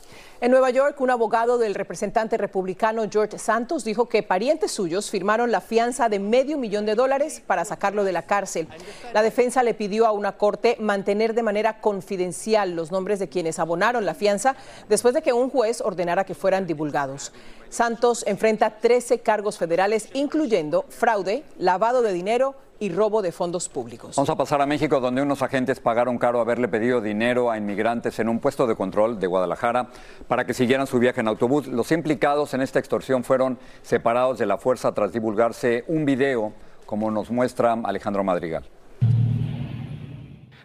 En 0.43 0.51
Nueva 0.51 0.71
York, 0.71 1.00
un 1.00 1.09
abogado 1.09 1.57
del 1.57 1.73
representante 1.73 2.35
republicano 2.35 3.05
George 3.09 3.39
Santos 3.39 3.85
dijo 3.85 4.09
que 4.09 4.23
parientes 4.23 4.73
suyos 4.73 5.09
firmaron 5.09 5.51
la 5.51 5.62
fianza 5.62 6.09
de 6.09 6.19
medio 6.19 6.57
millón 6.57 6.85
de 6.85 6.95
dólares 6.95 7.41
para 7.47 7.63
sacarlo 7.63 8.03
de 8.03 8.12
la 8.12 8.23
cárcel. 8.23 8.67
La 9.13 9.21
defensa 9.21 9.63
le 9.63 9.73
pidió 9.73 10.05
a 10.05 10.12
una 10.12 10.33
corte 10.33 10.75
mantener 10.81 11.33
de 11.33 11.43
manera 11.43 11.79
confidencial 11.79 12.75
los 12.75 12.91
nombres 12.91 13.19
de 13.19 13.29
quienes 13.29 13.57
abonaron 13.57 14.05
la 14.05 14.15
fianza 14.15 14.57
después 14.89 15.13
de 15.13 15.21
que 15.21 15.31
un 15.31 15.50
juez 15.50 15.79
ordenara 15.79 16.25
que 16.25 16.35
fueran 16.35 16.67
divulgados. 16.67 17.31
Santos 17.69 18.25
enfrenta 18.27 18.81
13 18.81 19.19
cargos 19.19 19.57
federales, 19.57 20.09
incluyendo 20.13 20.83
fraude, 20.89 21.45
lavado 21.57 22.01
de 22.01 22.12
dinero 22.12 22.55
y 22.79 22.89
robo 22.89 23.21
de 23.21 23.31
fondos 23.31 23.69
públicos. 23.69 24.15
Vamos 24.15 24.29
a 24.29 24.35
pasar 24.35 24.61
a 24.61 24.65
México, 24.65 24.99
donde 24.99 25.21
unos 25.21 25.41
agentes 25.41 25.79
pagaron 25.79 26.17
caro 26.17 26.41
haberle 26.41 26.67
pedido 26.67 27.01
dinero 27.01 27.51
a 27.51 27.57
inmigrantes 27.57 28.19
en 28.19 28.29
un 28.29 28.39
puesto 28.39 28.67
de 28.67 28.75
control 28.75 29.19
de 29.19 29.27
Guadalajara 29.27 29.89
para 30.27 30.45
que 30.45 30.53
siguieran 30.53 30.87
su 30.87 30.99
viaje 30.99 31.21
en 31.21 31.27
autobús. 31.27 31.67
Los 31.67 31.91
implicados 31.91 32.53
en 32.53 32.61
esta 32.61 32.79
extorsión 32.79 33.23
fueron 33.23 33.57
separados 33.81 34.39
de 34.39 34.45
la 34.45 34.57
fuerza 34.57 34.93
tras 34.93 35.13
divulgarse 35.13 35.83
un 35.87 36.05
video, 36.05 36.53
como 36.85 37.11
nos 37.11 37.31
muestra 37.31 37.73
Alejandro 37.83 38.23
Madrigal. 38.23 38.65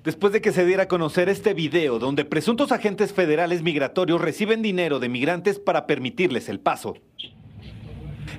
Después 0.04 0.32
de 0.32 0.40
que 0.40 0.52
se 0.52 0.64
diera 0.64 0.84
a 0.84 0.88
conocer 0.88 1.28
este 1.28 1.54
video 1.54 1.98
donde 1.98 2.24
presuntos 2.24 2.72
agentes 2.72 3.12
federales 3.12 3.62
migratorios 3.62 4.20
reciben 4.20 4.62
dinero 4.62 5.00
de 5.00 5.08
migrantes 5.08 5.58
para 5.58 5.86
permitirles 5.86 6.48
el 6.48 6.60
paso. 6.60 6.94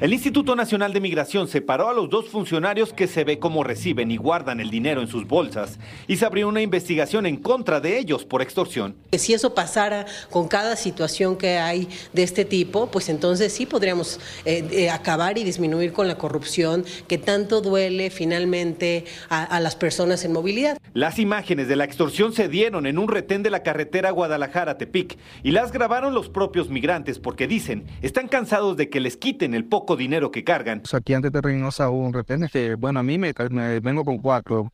El 0.02 0.14
Instituto 0.14 0.56
Nacional 0.56 0.94
de 0.94 1.02
Migración 1.02 1.50
separó 1.50 1.90
a 1.90 1.94
los 1.94 2.10
dos 2.10 2.30
funcionarios 2.30 2.94
que 2.94 3.06
se 3.06 3.26
ve 3.26 3.38
cómo 3.38 3.66
reciben 3.66 4.12
y 4.12 4.16
guardan 4.16 4.62
el 4.62 4.70
dinero 4.70 5.02
en 5.02 5.10
sus 5.10 5.28
bolsas 5.28 5.78
y 6.08 6.16
se 6.16 6.26
abrió 6.26 6.48
una 6.48 6.62
investigación 6.62 7.26
en 7.26 7.36
contra 7.36 7.82
de 7.82 8.00
ellos 8.00 8.24
por 8.24 8.42
extorsión. 8.42 8.96
Si 9.12 9.34
eso 9.34 9.54
pasara 9.54 10.06
con 10.30 10.48
cada 10.48 10.78
situación 10.78 11.36
que 11.36 11.58
hay 11.58 11.90
de 12.14 12.24
este 12.24 12.46
tipo, 12.46 12.90
pues 12.90 13.10
entonces 13.10 13.52
sí 13.52 13.66
podríamos 13.66 14.22
eh, 14.46 14.66
eh, 14.72 14.90
acabar 14.90 15.38
y 15.38 15.44
disminuir 15.44 15.92
con 15.92 16.08
la 16.08 16.18
corrupción 16.18 16.86
que 17.10 17.18
tanto 17.18 17.60
duele 17.60 18.10
finalmente 18.10 19.04
a, 19.28 19.44
a 19.44 19.60
las 19.60 19.76
personas 19.76 20.24
en 20.24 20.32
movilidad. 20.32 20.78
Las 20.94 21.20
imágenes 21.20 21.68
de 21.68 21.76
la 21.76 21.84
extorsión 21.84 22.32
se 22.32 22.48
dieron 22.48 22.86
en 22.86 23.00
un 23.00 23.10
retén 23.10 23.44
de 23.44 23.50
la 23.50 23.64
carretera 23.64 24.12
Guadalajara-Tepic 24.12 25.18
y 25.44 25.52
las 25.52 25.74
grabaron 25.74 26.14
los 26.14 26.30
propios 26.30 26.70
migrantes 26.70 27.20
porque 27.20 27.50
dicen 27.50 27.86
están 28.02 28.30
cansados 28.30 28.78
de 28.78 28.90
que 28.90 29.02
les 29.02 29.18
quiten 29.18 29.54
el 29.54 29.66
poco 29.66 29.89
dinero 29.96 30.32
que 30.32 30.44
cargan. 30.44 30.84
Aquí 30.92 31.14
antes 31.14 31.32
de 31.32 31.42
Reynosa 31.42 31.90
hubo 31.90 32.06
un 32.06 32.14
retén. 32.14 32.44
Este, 32.44 32.76
bueno, 32.76 33.00
a 33.00 33.04
mí 33.04 33.18
me, 33.18 33.34
me, 33.50 33.80
vengo 33.80 34.06
con 34.06 34.18
cuatro. 34.18 34.72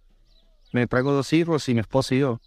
Me 0.74 0.88
traigo 0.88 1.14
dos 1.14 1.32
hijos 1.34 1.68
y 1.70 1.74
mi 1.74 1.82
esposo 1.82 2.16
y 2.16 2.20
yo. 2.20 2.42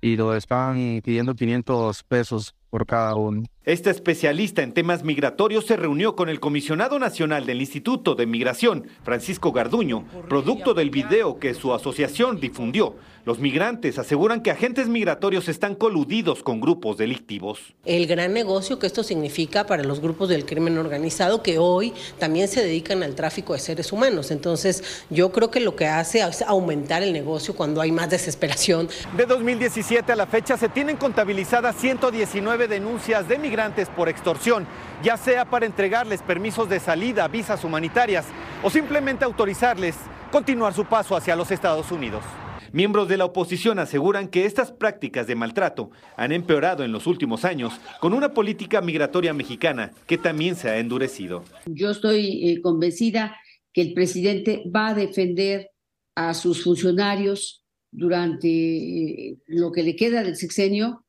Y 0.00 0.16
lo 0.16 0.34
están 0.34 1.00
pidiendo 1.04 1.34
500 1.34 2.02
pesos 2.04 2.54
por 2.70 2.86
cada 2.86 3.14
uno. 3.14 3.42
Este 3.68 3.90
especialista 3.90 4.62
en 4.62 4.72
temas 4.72 5.04
migratorios 5.04 5.66
se 5.66 5.76
reunió 5.76 6.16
con 6.16 6.30
el 6.30 6.40
comisionado 6.40 6.98
nacional 6.98 7.44
del 7.44 7.60
Instituto 7.60 8.14
de 8.14 8.24
Migración, 8.24 8.86
Francisco 9.02 9.52
Garduño, 9.52 10.06
producto 10.26 10.72
del 10.72 10.88
video 10.88 11.38
que 11.38 11.52
su 11.52 11.74
asociación 11.74 12.40
difundió. 12.40 12.96
Los 13.26 13.40
migrantes 13.40 13.98
aseguran 13.98 14.42
que 14.42 14.50
agentes 14.50 14.88
migratorios 14.88 15.50
están 15.50 15.74
coludidos 15.74 16.42
con 16.42 16.62
grupos 16.62 16.96
delictivos. 16.96 17.74
El 17.84 18.06
gran 18.06 18.32
negocio 18.32 18.78
que 18.78 18.86
esto 18.86 19.02
significa 19.02 19.66
para 19.66 19.84
los 19.84 20.00
grupos 20.00 20.30
del 20.30 20.46
crimen 20.46 20.78
organizado 20.78 21.42
que 21.42 21.58
hoy 21.58 21.92
también 22.18 22.48
se 22.48 22.62
dedican 22.62 23.02
al 23.02 23.14
tráfico 23.14 23.52
de 23.52 23.58
seres 23.58 23.92
humanos. 23.92 24.30
Entonces, 24.30 25.04
yo 25.10 25.30
creo 25.30 25.50
que 25.50 25.60
lo 25.60 25.76
que 25.76 25.84
hace 25.84 26.26
es 26.26 26.40
aumentar 26.40 27.02
el 27.02 27.12
negocio 27.12 27.54
cuando 27.54 27.82
hay 27.82 27.92
más 27.92 28.08
desesperación. 28.08 28.88
De 29.14 29.26
2017 29.26 30.10
a 30.10 30.16
la 30.16 30.26
fecha 30.26 30.56
se 30.56 30.70
tienen 30.70 30.96
contabilizadas 30.96 31.76
119 31.76 32.66
denuncias 32.66 33.28
de 33.28 33.36
migrantes 33.58 33.88
por 33.88 34.08
extorsión, 34.08 34.68
ya 35.02 35.16
sea 35.16 35.44
para 35.44 35.66
entregarles 35.66 36.22
permisos 36.22 36.68
de 36.68 36.78
salida, 36.78 37.26
visas 37.26 37.64
humanitarias 37.64 38.24
o 38.62 38.70
simplemente 38.70 39.24
autorizarles 39.24 39.96
continuar 40.30 40.74
su 40.74 40.84
paso 40.84 41.16
hacia 41.16 41.34
los 41.34 41.50
Estados 41.50 41.90
Unidos. 41.90 42.22
Miembros 42.70 43.08
de 43.08 43.16
la 43.16 43.24
oposición 43.24 43.80
aseguran 43.80 44.28
que 44.28 44.44
estas 44.44 44.70
prácticas 44.70 45.26
de 45.26 45.34
maltrato 45.34 45.90
han 46.16 46.30
empeorado 46.30 46.84
en 46.84 46.92
los 46.92 47.08
últimos 47.08 47.44
años 47.44 47.72
con 47.98 48.14
una 48.14 48.32
política 48.32 48.80
migratoria 48.80 49.34
mexicana 49.34 49.90
que 50.06 50.18
también 50.18 50.54
se 50.54 50.68
ha 50.68 50.78
endurecido. 50.78 51.42
Yo 51.66 51.90
estoy 51.90 52.48
eh, 52.48 52.60
convencida 52.62 53.36
que 53.72 53.80
el 53.80 53.92
presidente 53.92 54.62
va 54.72 54.88
a 54.88 54.94
defender 54.94 55.70
a 56.14 56.32
sus 56.32 56.62
funcionarios 56.62 57.64
durante 57.90 58.48
eh, 58.48 59.36
lo 59.46 59.72
que 59.72 59.82
le 59.82 59.96
queda 59.96 60.22
del 60.22 60.36
sexenio 60.36 61.04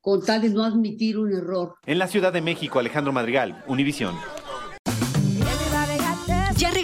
con 0.00 0.24
tal 0.24 0.42
de 0.42 0.50
no 0.50 0.64
admitir 0.64 1.18
un 1.18 1.32
error. 1.32 1.74
En 1.86 1.98
la 1.98 2.08
Ciudad 2.08 2.32
de 2.32 2.40
México, 2.40 2.78
Alejandro 2.78 3.12
Madrigal, 3.12 3.62
Univisión. 3.66 4.14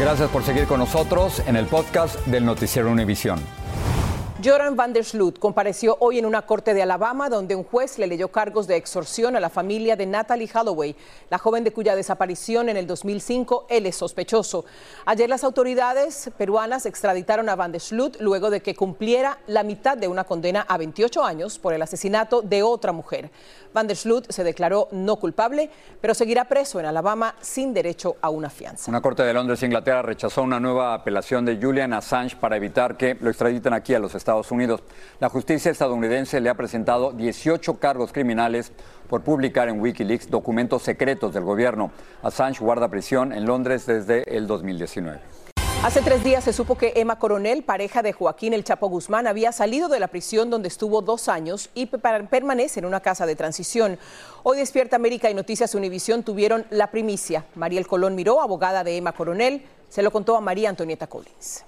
Gracias 0.00 0.30
por 0.30 0.42
seguir 0.42 0.66
con 0.66 0.78
nosotros 0.78 1.42
en 1.46 1.56
el 1.56 1.66
podcast 1.66 2.18
del 2.24 2.46
Noticiero 2.46 2.90
Univisión. 2.90 3.38
Joran 4.42 4.74
van 4.74 4.94
der 4.94 5.04
Sloot 5.04 5.38
compareció 5.38 5.98
hoy 6.00 6.18
en 6.18 6.24
una 6.24 6.40
corte 6.46 6.72
de 6.72 6.80
Alabama 6.80 7.28
donde 7.28 7.54
un 7.54 7.62
juez 7.62 7.98
le 7.98 8.06
leyó 8.06 8.28
cargos 8.28 8.66
de 8.66 8.76
extorsión 8.76 9.36
a 9.36 9.40
la 9.40 9.50
familia 9.50 9.96
de 9.96 10.06
Natalie 10.06 10.48
Holloway, 10.50 10.96
la 11.28 11.36
joven 11.36 11.62
de 11.62 11.74
cuya 11.74 11.94
desaparición 11.94 12.70
en 12.70 12.78
el 12.78 12.86
2005 12.86 13.66
él 13.68 13.84
es 13.84 13.96
sospechoso. 13.96 14.64
Ayer 15.04 15.28
las 15.28 15.44
autoridades 15.44 16.30
peruanas 16.38 16.86
extraditaron 16.86 17.50
a 17.50 17.54
van 17.54 17.72
der 17.72 17.82
Sloot 17.82 18.16
luego 18.20 18.48
de 18.48 18.62
que 18.62 18.74
cumpliera 18.74 19.38
la 19.46 19.62
mitad 19.62 19.98
de 19.98 20.08
una 20.08 20.24
condena 20.24 20.64
a 20.66 20.78
28 20.78 21.22
años 21.22 21.58
por 21.58 21.74
el 21.74 21.82
asesinato 21.82 22.40
de 22.40 22.62
otra 22.62 22.92
mujer. 22.92 23.30
Van 23.72 23.86
der 23.86 23.96
Sloot 23.96 24.30
se 24.30 24.44
declaró 24.44 24.88
no 24.92 25.16
culpable, 25.16 25.70
pero 26.00 26.14
seguirá 26.14 26.44
preso 26.46 26.80
en 26.80 26.86
Alabama 26.86 27.34
sin 27.40 27.72
derecho 27.72 28.16
a 28.20 28.30
una 28.30 28.50
fianza. 28.50 28.90
Una 28.90 29.00
corte 29.00 29.22
de 29.22 29.32
Londres, 29.32 29.62
Inglaterra, 29.62 30.02
rechazó 30.02 30.42
una 30.42 30.58
nueva 30.58 30.94
apelación 30.94 31.44
de 31.44 31.58
Julian 31.60 31.92
Assange 31.92 32.36
para 32.36 32.56
evitar 32.56 32.96
que 32.96 33.16
lo 33.20 33.30
extraditen 33.30 33.72
aquí 33.72 33.94
a 33.94 33.98
los 33.98 34.14
Estados 34.14 34.50
Unidos. 34.50 34.82
La 35.20 35.28
justicia 35.28 35.70
estadounidense 35.70 36.40
le 36.40 36.50
ha 36.50 36.54
presentado 36.54 37.12
18 37.12 37.78
cargos 37.78 38.12
criminales 38.12 38.72
por 39.08 39.22
publicar 39.22 39.68
en 39.68 39.80
Wikileaks 39.80 40.30
documentos 40.30 40.82
secretos 40.82 41.34
del 41.34 41.44
gobierno. 41.44 41.90
Assange 42.22 42.60
guarda 42.60 42.88
prisión 42.88 43.32
en 43.32 43.46
Londres 43.46 43.86
desde 43.86 44.36
el 44.36 44.46
2019. 44.46 45.49
Hace 45.82 46.02
tres 46.02 46.22
días 46.22 46.44
se 46.44 46.52
supo 46.52 46.76
que 46.76 46.92
Emma 46.96 47.18
Coronel, 47.18 47.62
pareja 47.62 48.02
de 48.02 48.12
Joaquín 48.12 48.52
El 48.52 48.64
Chapo 48.64 48.90
Guzmán, 48.90 49.26
había 49.26 49.50
salido 49.50 49.88
de 49.88 49.98
la 49.98 50.08
prisión 50.08 50.50
donde 50.50 50.68
estuvo 50.68 51.00
dos 51.00 51.26
años 51.30 51.70
y 51.72 51.86
permanece 51.86 52.80
en 52.80 52.84
una 52.84 53.00
casa 53.00 53.24
de 53.24 53.34
transición. 53.34 53.98
Hoy 54.42 54.58
Despierta 54.58 54.96
América 54.96 55.30
y 55.30 55.34
Noticias 55.34 55.74
Univisión 55.74 56.22
tuvieron 56.22 56.66
la 56.68 56.90
primicia. 56.90 57.46
Mariel 57.54 57.86
Colón 57.86 58.14
Miró, 58.14 58.42
abogada 58.42 58.84
de 58.84 58.98
Emma 58.98 59.12
Coronel, 59.12 59.64
se 59.88 60.02
lo 60.02 60.10
contó 60.10 60.36
a 60.36 60.42
María 60.42 60.68
Antonieta 60.68 61.06
Collins. 61.06 61.64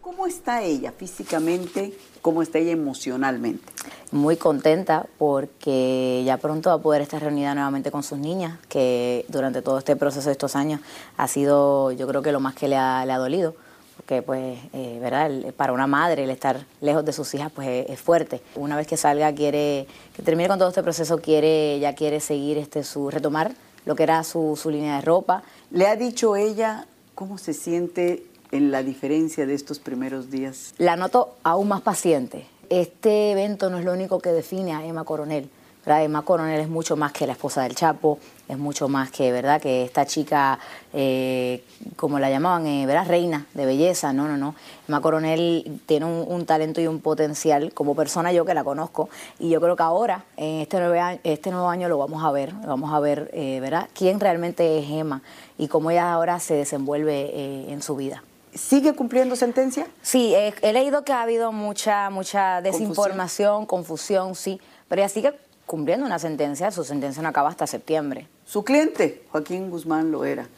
¿Cómo 0.00 0.26
está 0.26 0.62
ella 0.62 0.92
físicamente? 0.92 1.92
¿Cómo 2.22 2.42
está 2.42 2.58
ella 2.58 2.72
emocionalmente? 2.72 3.72
Muy 4.12 4.36
contenta 4.36 5.06
porque 5.18 6.22
ya 6.24 6.36
pronto 6.36 6.70
va 6.70 6.76
a 6.76 6.80
poder 6.80 7.02
estar 7.02 7.20
reunida 7.20 7.54
nuevamente 7.54 7.90
con 7.90 8.02
sus 8.02 8.18
niñas, 8.18 8.58
que 8.68 9.24
durante 9.28 9.60
todo 9.60 9.78
este 9.78 9.96
proceso 9.96 10.28
de 10.28 10.32
estos 10.32 10.56
años 10.56 10.80
ha 11.16 11.28
sido 11.28 11.92
yo 11.92 12.06
creo 12.06 12.22
que 12.22 12.32
lo 12.32 12.40
más 12.40 12.54
que 12.54 12.68
le 12.68 12.76
ha, 12.76 13.18
dolido, 13.18 13.54
porque 13.96 14.22
pues, 14.22 14.58
eh, 14.72 14.98
¿verdad? 15.00 15.52
para 15.56 15.72
una 15.72 15.86
madre 15.86 16.24
el 16.24 16.30
estar 16.30 16.64
lejos 16.80 17.04
de 17.04 17.12
sus 17.12 17.34
hijas 17.34 17.50
pues 17.52 17.88
es, 17.88 18.00
fuerte. 18.00 18.40
Una 18.54 18.76
vez 18.76 18.86
que 18.86 18.96
salga 18.96 19.34
quiere, 19.34 19.86
que 20.14 20.22
termine 20.22 20.48
con 20.48 20.58
todo 20.58 20.68
este 20.68 20.82
proceso, 20.82 21.18
quiere, 21.18 21.78
ya 21.80 21.94
quiere 21.94 22.20
seguir 22.20 22.56
este, 22.56 22.84
su, 22.84 23.10
retomar 23.10 23.52
lo 23.84 23.96
que 23.96 24.04
era 24.04 24.22
su, 24.22 24.58
su 24.60 24.70
línea 24.70 24.96
de 24.96 25.02
ropa. 25.02 25.42
¿Le 25.70 25.86
ha 25.86 25.96
dicho 25.96 26.36
ella 26.36 26.86
cómo 27.14 27.36
se 27.36 27.52
siente 27.52 28.24
en 28.52 28.70
la 28.70 28.82
diferencia 28.82 29.46
de 29.46 29.54
estos 29.54 29.78
primeros 29.78 30.30
días? 30.30 30.74
La 30.78 30.96
noto 30.96 31.36
aún 31.42 31.68
más 31.68 31.82
paciente. 31.82 32.46
Este 32.70 33.32
evento 33.32 33.70
no 33.70 33.78
es 33.78 33.84
lo 33.84 33.92
único 33.92 34.20
que 34.20 34.30
define 34.30 34.74
a 34.74 34.84
Emma 34.84 35.04
Coronel. 35.04 35.48
Emma 35.96 36.22
Coronel 36.22 36.60
es 36.60 36.68
mucho 36.68 36.96
más 36.96 37.12
que 37.12 37.26
la 37.26 37.32
esposa 37.32 37.62
del 37.62 37.74
Chapo, 37.74 38.18
es 38.46 38.58
mucho 38.58 38.88
más 38.88 39.10
que, 39.10 39.32
¿verdad? 39.32 39.60
Que 39.60 39.84
esta 39.84 40.04
chica, 40.04 40.58
eh, 40.92 41.64
como 41.96 42.18
la 42.18 42.28
llamaban, 42.28 42.66
eh, 42.66 42.84
¿verdad? 42.86 43.06
Reina 43.08 43.46
de 43.54 43.64
belleza. 43.64 44.12
No, 44.12 44.28
no, 44.28 44.36
no. 44.36 44.54
Emma 44.86 45.00
Coronel 45.00 45.80
tiene 45.86 46.06
un, 46.06 46.44
talento 46.44 46.80
y 46.80 46.86
un 46.86 47.00
potencial 47.00 47.72
como 47.72 47.94
persona, 47.94 48.32
yo 48.32 48.44
que 48.44 48.54
la 48.54 48.64
conozco. 48.64 49.08
Y 49.38 49.48
yo 49.48 49.60
creo 49.60 49.76
que 49.76 49.82
ahora, 49.82 50.24
en 50.36 50.60
este 50.60 50.78
nuevo 50.78 51.00
año, 51.00 51.20
este 51.24 51.50
nuevo 51.50 51.68
año 51.68 51.88
lo 51.88 51.98
vamos 51.98 52.22
a 52.22 52.30
ver. 52.32 52.52
Vamos 52.66 52.92
a 52.92 53.00
ver, 53.00 53.30
eh, 53.32 53.58
¿verdad? 53.60 53.88
Quién 53.94 54.20
realmente 54.20 54.78
es 54.78 54.90
Emma 54.90 55.22
y 55.56 55.68
cómo 55.68 55.90
ella 55.90 56.12
ahora 56.12 56.38
se 56.38 56.54
desenvuelve 56.54 57.72
en 57.72 57.82
su 57.82 57.96
vida. 57.96 58.22
¿Sigue 58.54 58.94
cumpliendo 58.94 59.36
sentencia? 59.36 59.86
Sí, 60.02 60.34
he 60.34 60.72
leído 60.72 61.04
que 61.04 61.12
ha 61.12 61.22
habido 61.22 61.52
mucha, 61.52 62.10
mucha 62.10 62.60
desinformación, 62.62 63.66
confusión, 63.66 64.34
sí, 64.34 64.60
pero 64.88 65.02
ella 65.02 65.08
sigue 65.08 65.34
cumpliendo 65.66 66.06
una 66.06 66.18
sentencia, 66.18 66.70
su 66.70 66.82
sentencia 66.82 67.22
no 67.22 67.28
acaba 67.28 67.50
hasta 67.50 67.66
septiembre. 67.66 68.26
Su 68.46 68.64
cliente, 68.64 69.22
Joaquín 69.30 69.70
Guzmán 69.70 70.10
Loera, 70.10 70.48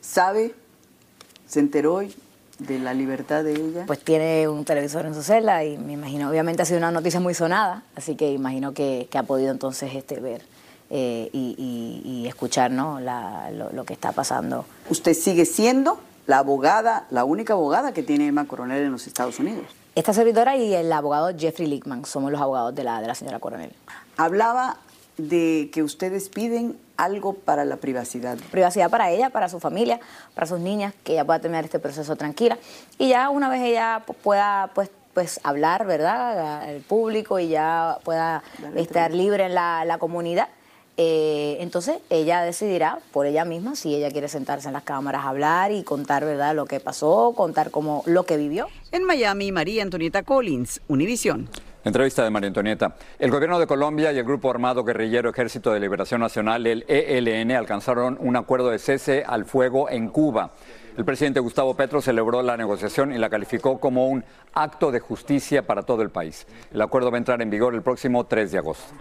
¿sabe, 0.00 0.54
se 1.46 1.60
enteró 1.60 2.00
de 2.58 2.78
la 2.78 2.94
libertad 2.94 3.44
de 3.44 3.52
ella? 3.52 3.84
Pues 3.86 4.00
tiene 4.00 4.48
un 4.48 4.64
televisor 4.64 5.04
en 5.04 5.14
su 5.14 5.22
celda 5.22 5.62
y 5.64 5.76
me 5.76 5.92
imagino, 5.92 6.30
obviamente 6.30 6.62
ha 6.62 6.64
sido 6.64 6.78
una 6.78 6.90
noticia 6.90 7.20
muy 7.20 7.34
sonada, 7.34 7.84
así 7.94 8.16
que 8.16 8.32
imagino 8.32 8.72
que, 8.72 9.08
ha 9.12 9.22
podido 9.24 9.50
entonces 9.50 9.94
este, 9.94 10.18
ver 10.18 10.42
eh, 10.88 11.28
y, 11.32 12.24
escuchar 12.26 12.70
¿no? 12.70 13.00
lo, 13.00 13.70
lo 13.70 13.84
que 13.84 13.92
está 13.92 14.12
pasando. 14.12 14.64
¿Usted 14.88 15.12
sigue 15.12 15.44
siendo 15.44 16.00
la 16.26 16.38
abogada, 16.38 17.06
la 17.10 17.24
única 17.24 17.52
abogada 17.52 17.92
que 17.92 18.02
tiene 18.02 18.26
Emma 18.26 18.46
Coronel 18.46 18.82
en 18.82 18.92
los 18.92 19.06
Estados 19.06 19.38
Unidos. 19.38 19.66
Esta 19.94 20.12
servidora 20.12 20.56
y 20.56 20.74
el 20.74 20.92
abogado 20.92 21.30
Jeffrey 21.36 21.68
Lickman 21.68 22.04
somos 22.04 22.32
los 22.32 22.40
abogados 22.40 22.74
de 22.74 22.84
la, 22.84 23.00
de 23.00 23.06
la 23.06 23.14
señora 23.14 23.38
Coronel. 23.38 23.72
Hablaba 24.16 24.78
de 25.18 25.70
que 25.72 25.82
ustedes 25.82 26.28
piden 26.28 26.76
algo 26.96 27.34
para 27.34 27.64
la 27.64 27.76
privacidad. 27.76 28.36
Privacidad 28.50 28.90
para 28.90 29.10
ella, 29.10 29.30
para 29.30 29.48
su 29.48 29.60
familia, 29.60 30.00
para 30.34 30.46
sus 30.46 30.58
niñas, 30.58 30.94
que 31.04 31.12
ella 31.12 31.24
pueda 31.24 31.38
terminar 31.38 31.64
este 31.64 31.78
proceso 31.78 32.16
tranquila. 32.16 32.58
Y 32.98 33.10
ya 33.10 33.30
una 33.30 33.48
vez 33.48 33.62
ella 33.62 34.02
pueda 34.22 34.70
pues, 34.74 34.90
pues 35.12 35.38
hablar, 35.44 35.86
¿verdad?, 35.86 36.62
al 36.62 36.80
público 36.80 37.38
y 37.38 37.48
ya 37.48 37.98
pueda 38.02 38.42
estar 38.74 39.12
libre 39.12 39.44
en 39.44 39.54
la, 39.54 39.84
la 39.84 39.98
comunidad 39.98 40.48
eh, 40.96 41.56
entonces 41.60 41.98
ella 42.08 42.42
decidirá 42.42 42.98
por 43.12 43.26
ella 43.26 43.44
misma 43.44 43.74
si 43.74 43.94
ella 43.94 44.10
quiere 44.10 44.28
sentarse 44.28 44.68
en 44.68 44.74
las 44.74 44.84
cámaras 44.84 45.24
a 45.24 45.28
hablar 45.30 45.72
y 45.72 45.82
contar 45.82 46.24
verdad 46.24 46.54
lo 46.54 46.66
que 46.66 46.78
pasó, 46.78 47.32
contar 47.36 47.70
cómo 47.70 48.02
lo 48.06 48.24
que 48.24 48.36
vivió. 48.36 48.68
En 48.92 49.04
Miami, 49.04 49.50
María 49.50 49.82
Antonieta 49.82 50.22
Collins, 50.22 50.80
Univisión. 50.86 51.48
Entrevista 51.84 52.24
de 52.24 52.30
María 52.30 52.48
Antonieta. 52.48 52.96
El 53.18 53.30
gobierno 53.30 53.58
de 53.58 53.66
Colombia 53.66 54.10
y 54.12 54.18
el 54.18 54.24
grupo 54.24 54.50
armado 54.50 54.84
guerrillero 54.84 55.28
Ejército 55.28 55.72
de 55.72 55.80
Liberación 55.80 56.20
Nacional, 56.20 56.66
el 56.66 56.84
ELN, 56.88 57.50
alcanzaron 57.52 58.16
un 58.20 58.36
acuerdo 58.36 58.70
de 58.70 58.78
cese 58.78 59.22
al 59.26 59.44
fuego 59.44 59.90
en 59.90 60.08
Cuba. 60.08 60.52
El 60.96 61.04
presidente 61.04 61.40
Gustavo 61.40 61.74
Petro 61.74 62.00
celebró 62.00 62.40
la 62.40 62.56
negociación 62.56 63.12
y 63.12 63.18
la 63.18 63.28
calificó 63.28 63.80
como 63.80 64.06
un 64.06 64.24
acto 64.54 64.92
de 64.92 65.00
justicia 65.00 65.66
para 65.66 65.82
todo 65.82 66.02
el 66.02 66.10
país. 66.10 66.46
El 66.72 66.80
acuerdo 66.80 67.10
va 67.10 67.16
a 67.16 67.18
entrar 67.18 67.42
en 67.42 67.50
vigor 67.50 67.74
el 67.74 67.82
próximo 67.82 68.24
3 68.24 68.52
de 68.52 68.58
agosto. 68.58 68.94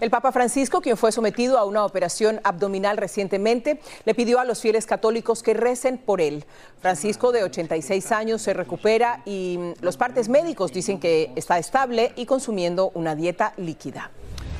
El 0.00 0.08
Papa 0.08 0.32
Francisco, 0.32 0.80
quien 0.80 0.96
fue 0.96 1.12
sometido 1.12 1.58
a 1.58 1.64
una 1.64 1.84
operación 1.84 2.40
abdominal 2.42 2.96
recientemente, 2.96 3.80
le 4.06 4.14
pidió 4.14 4.40
a 4.40 4.46
los 4.46 4.62
fieles 4.62 4.86
católicos 4.86 5.42
que 5.42 5.52
recen 5.52 5.98
por 5.98 6.22
él. 6.22 6.46
Francisco, 6.80 7.32
de 7.32 7.42
86 7.44 8.10
años, 8.10 8.40
se 8.40 8.54
recupera 8.54 9.20
y 9.26 9.58
los 9.82 9.98
partes 9.98 10.30
médicos 10.30 10.72
dicen 10.72 10.98
que 10.98 11.30
está 11.36 11.58
estable 11.58 12.12
y 12.16 12.24
consumiendo 12.24 12.90
una 12.94 13.14
dieta 13.14 13.52
líquida. 13.58 14.10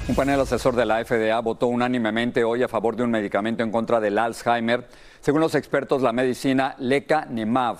Un 0.09 0.15
panel 0.15 0.41
asesor 0.41 0.77
de 0.77 0.85
la 0.85 1.03
FDA 1.03 1.41
votó 1.41 1.69
unánimemente 1.69 2.45
hoy 2.45 2.63
a 2.63 2.69
favor 2.69 2.95
de 2.95 3.05
un 3.05 3.11
medicamento 3.11 3.63
en 3.63 3.71
contra 3.71 3.99
del 3.99 4.19
Alzheimer. 4.19 4.89
Según 5.23 5.41
los 5.41 5.55
expertos, 5.55 6.03
la 6.03 6.13
medicina 6.13 6.75
Lecanemab 6.79 7.79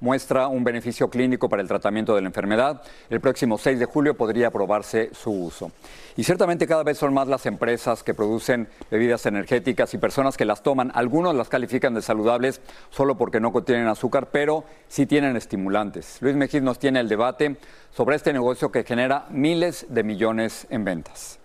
muestra 0.00 0.48
un 0.48 0.64
beneficio 0.64 1.10
clínico 1.10 1.48
para 1.48 1.62
el 1.62 1.68
tratamiento 1.68 2.14
de 2.14 2.22
la 2.22 2.28
enfermedad. 2.28 2.82
El 3.10 3.20
próximo 3.20 3.58
6 3.58 3.78
de 3.78 3.86
julio 3.86 4.14
podría 4.14 4.48
aprobarse 4.48 5.10
su 5.12 5.30
uso. 5.30 5.70
Y 6.16 6.24
ciertamente 6.24 6.66
cada 6.66 6.82
vez 6.82 6.98
son 6.98 7.14
más 7.14 7.28
las 7.28 7.46
empresas 7.46 8.02
que 8.02 8.14
producen 8.14 8.68
bebidas 8.90 9.26
energéticas 9.26 9.94
y 9.94 9.98
personas 9.98 10.36
que 10.36 10.44
las 10.44 10.62
toman. 10.62 10.90
Algunos 10.94 11.34
las 11.34 11.48
califican 11.48 11.94
de 11.94 12.02
saludables 12.02 12.60
solo 12.90 13.16
porque 13.16 13.40
no 13.40 13.52
contienen 13.52 13.86
azúcar, 13.86 14.28
pero 14.32 14.64
sí 14.88 15.06
tienen 15.06 15.36
estimulantes. 15.36 16.18
Luis 16.20 16.34
Mejid 16.34 16.62
nos 16.62 16.78
tiene 16.78 17.00
el 17.00 17.08
debate 17.08 17.56
sobre 17.90 18.16
este 18.16 18.32
negocio 18.32 18.72
que 18.72 18.84
genera 18.84 19.26
miles 19.30 19.86
de 19.88 20.02
millones 20.02 20.66
en 20.70 20.84
ventas. 20.84 21.38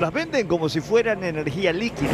Las 0.00 0.12
venden 0.12 0.46
como 0.46 0.68
si 0.68 0.80
fueran 0.80 1.24
energía 1.24 1.72
líquida. 1.72 2.10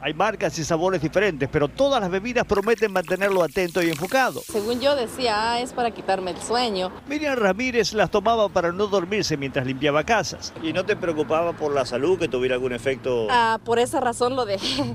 Hay 0.00 0.14
marcas 0.14 0.56
y 0.60 0.64
sabores 0.64 1.02
diferentes, 1.02 1.48
pero 1.50 1.66
todas 1.66 2.00
las 2.00 2.10
bebidas 2.10 2.46
prometen 2.46 2.92
mantenerlo 2.92 3.42
atento 3.42 3.82
y 3.82 3.90
enfocado. 3.90 4.40
Según 4.46 4.80
yo 4.80 4.94
decía, 4.94 5.52
ah, 5.52 5.60
es 5.60 5.72
para 5.72 5.90
quitarme 5.90 6.30
el 6.30 6.38
sueño. 6.38 6.92
Miriam 7.08 7.36
Ramírez 7.36 7.92
las 7.92 8.10
tomaba 8.10 8.48
para 8.48 8.70
no 8.70 8.86
dormirse 8.86 9.36
mientras 9.36 9.66
limpiaba 9.66 10.04
casas. 10.04 10.52
¿Y 10.62 10.72
no 10.72 10.84
te 10.84 10.94
preocupaba 10.94 11.52
por 11.52 11.74
la 11.74 11.84
salud 11.84 12.18
que 12.18 12.28
tuviera 12.28 12.54
algún 12.54 12.72
efecto? 12.72 13.26
Ah, 13.28 13.58
por 13.64 13.80
esa 13.80 13.98
razón 13.98 14.36
lo 14.36 14.44
dejé. 14.44 14.94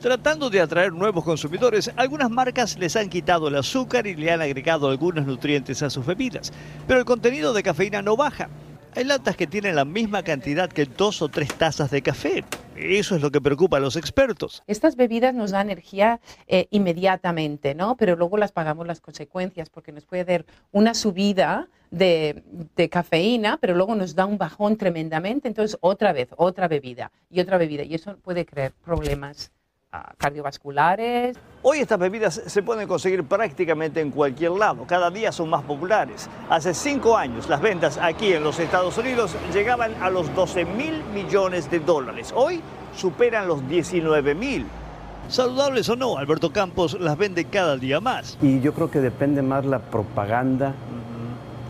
Tratando 0.00 0.48
de 0.48 0.60
atraer 0.60 0.92
nuevos 0.92 1.24
consumidores, 1.24 1.90
algunas 1.96 2.30
marcas 2.30 2.78
les 2.78 2.96
han 2.96 3.08
quitado 3.08 3.48
el 3.48 3.56
azúcar 3.56 4.06
y 4.06 4.14
le 4.14 4.30
han 4.30 4.40
agregado 4.40 4.88
algunos 4.88 5.26
nutrientes 5.26 5.82
a 5.82 5.90
sus 5.90 6.06
bebidas, 6.06 6.52
pero 6.86 7.00
el 7.00 7.04
contenido 7.04 7.52
de 7.52 7.62
cafeína 7.62 8.00
no 8.00 8.16
baja. 8.16 8.48
Hay 8.96 9.04
latas 9.04 9.36
que 9.36 9.46
tienen 9.46 9.76
la 9.76 9.84
misma 9.84 10.24
cantidad 10.24 10.68
que 10.68 10.84
dos 10.84 11.22
o 11.22 11.28
tres 11.28 11.54
tazas 11.54 11.92
de 11.92 12.02
café. 12.02 12.44
Eso 12.74 13.14
es 13.14 13.22
lo 13.22 13.30
que 13.30 13.40
preocupa 13.40 13.76
a 13.76 13.80
los 13.80 13.94
expertos. 13.94 14.64
Estas 14.66 14.96
bebidas 14.96 15.32
nos 15.32 15.52
dan 15.52 15.70
energía 15.70 16.20
eh, 16.48 16.66
inmediatamente, 16.70 17.74
¿no? 17.76 17.96
Pero 17.96 18.16
luego 18.16 18.36
las 18.36 18.50
pagamos 18.50 18.88
las 18.88 19.00
consecuencias 19.00 19.70
porque 19.70 19.92
nos 19.92 20.06
puede 20.06 20.24
dar 20.24 20.44
una 20.72 20.94
subida 20.94 21.68
de, 21.92 22.42
de, 22.74 22.88
cafeína, 22.88 23.58
pero 23.60 23.74
luego 23.74 23.94
nos 23.94 24.16
da 24.16 24.26
un 24.26 24.38
bajón 24.38 24.76
tremendamente. 24.76 25.46
Entonces, 25.46 25.78
otra 25.80 26.12
vez, 26.12 26.28
otra 26.36 26.66
bebida 26.66 27.12
y 27.30 27.38
otra 27.40 27.58
bebida. 27.58 27.84
Y 27.84 27.94
eso 27.94 28.16
puede 28.16 28.44
crear 28.44 28.72
problemas 28.72 29.52
cardiovasculares. 30.18 31.36
Hoy 31.62 31.78
estas 31.78 31.98
bebidas 31.98 32.40
se 32.46 32.62
pueden 32.62 32.86
conseguir 32.86 33.24
prácticamente 33.24 34.00
en 34.00 34.10
cualquier 34.10 34.52
lado, 34.52 34.84
cada 34.86 35.10
día 35.10 35.32
son 35.32 35.50
más 35.50 35.62
populares. 35.62 36.28
Hace 36.48 36.74
cinco 36.74 37.16
años 37.16 37.48
las 37.48 37.60
ventas 37.60 37.98
aquí 37.98 38.32
en 38.32 38.44
los 38.44 38.58
Estados 38.58 38.96
Unidos 38.98 39.34
llegaban 39.52 39.94
a 40.00 40.08
los 40.08 40.34
12 40.34 40.64
mil 40.64 41.02
millones 41.12 41.70
de 41.70 41.80
dólares. 41.80 42.32
Hoy 42.34 42.60
superan 42.96 43.48
los 43.48 43.66
19 43.68 44.34
mil. 44.34 44.66
Saludables 45.28 45.88
o 45.88 45.96
no, 45.96 46.16
Alberto 46.18 46.52
Campos 46.52 46.98
las 46.98 47.16
vende 47.16 47.44
cada 47.44 47.76
día 47.76 48.00
más. 48.00 48.38
Y 48.40 48.60
yo 48.60 48.72
creo 48.74 48.90
que 48.90 49.00
depende 49.00 49.42
más 49.42 49.64
la 49.64 49.78
propaganda, 49.78 50.74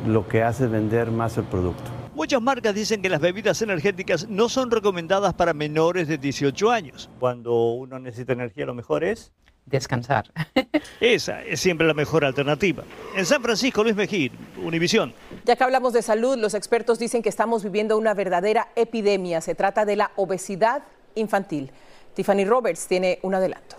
lo 0.06 0.26
que 0.28 0.42
hace 0.42 0.66
vender 0.66 1.10
más 1.10 1.36
el 1.36 1.44
producto. 1.44 1.99
Muchas 2.14 2.42
marcas 2.42 2.74
dicen 2.74 3.02
que 3.02 3.08
las 3.08 3.20
bebidas 3.20 3.62
energéticas 3.62 4.28
no 4.28 4.48
son 4.48 4.70
recomendadas 4.70 5.32
para 5.34 5.54
menores 5.54 6.08
de 6.08 6.18
18 6.18 6.70
años. 6.70 7.08
Cuando 7.20 7.72
uno 7.72 7.98
necesita 7.98 8.32
energía, 8.32 8.66
lo 8.66 8.74
mejor 8.74 9.04
es 9.04 9.32
descansar. 9.64 10.30
Esa 11.00 11.42
es 11.44 11.60
siempre 11.60 11.86
la 11.86 11.94
mejor 11.94 12.24
alternativa. 12.24 12.82
En 13.14 13.24
San 13.24 13.42
Francisco, 13.42 13.84
Luis 13.84 13.94
Mejía, 13.94 14.30
Univisión. 14.62 15.14
Ya 15.44 15.54
que 15.54 15.62
hablamos 15.62 15.92
de 15.92 16.02
salud, 16.02 16.36
los 16.36 16.54
expertos 16.54 16.98
dicen 16.98 17.22
que 17.22 17.28
estamos 17.28 17.62
viviendo 17.62 17.96
una 17.96 18.12
verdadera 18.12 18.68
epidemia. 18.74 19.40
Se 19.40 19.54
trata 19.54 19.84
de 19.84 19.96
la 19.96 20.10
obesidad 20.16 20.82
infantil. 21.14 21.70
Tiffany 22.14 22.44
Roberts 22.44 22.88
tiene 22.88 23.20
un 23.22 23.36
adelanto. 23.36 23.76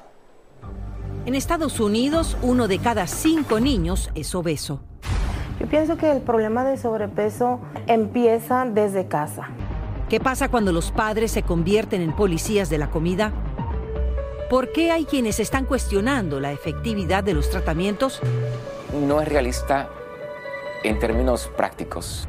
En 1.25 1.35
Estados 1.35 1.79
Unidos, 1.79 2.37
uno 2.41 2.67
de 2.67 2.79
cada 2.79 3.07
cinco 3.07 3.59
niños 3.59 4.09
es 4.15 4.33
obeso. 4.33 4.81
Yo 5.59 5.67
pienso 5.67 5.97
que 5.97 6.11
el 6.11 6.21
problema 6.21 6.63
de 6.63 6.77
sobrepeso 6.77 7.59
empieza 7.87 8.65
desde 8.65 9.07
casa. 9.07 9.49
¿Qué 10.09 10.19
pasa 10.19 10.49
cuando 10.49 10.71
los 10.71 10.91
padres 10.91 11.31
se 11.31 11.43
convierten 11.43 12.01
en 12.01 12.13
policías 12.13 12.69
de 12.69 12.77
la 12.77 12.89
comida? 12.89 13.31
¿Por 14.49 14.71
qué 14.73 14.91
hay 14.91 15.05
quienes 15.05 15.39
están 15.39 15.65
cuestionando 15.65 16.39
la 16.39 16.51
efectividad 16.51 17.23
de 17.23 17.33
los 17.33 17.49
tratamientos? 17.49 18.19
No 19.07 19.21
es 19.21 19.27
realista 19.27 19.89
en 20.83 20.99
términos 20.99 21.49
prácticos. 21.55 22.27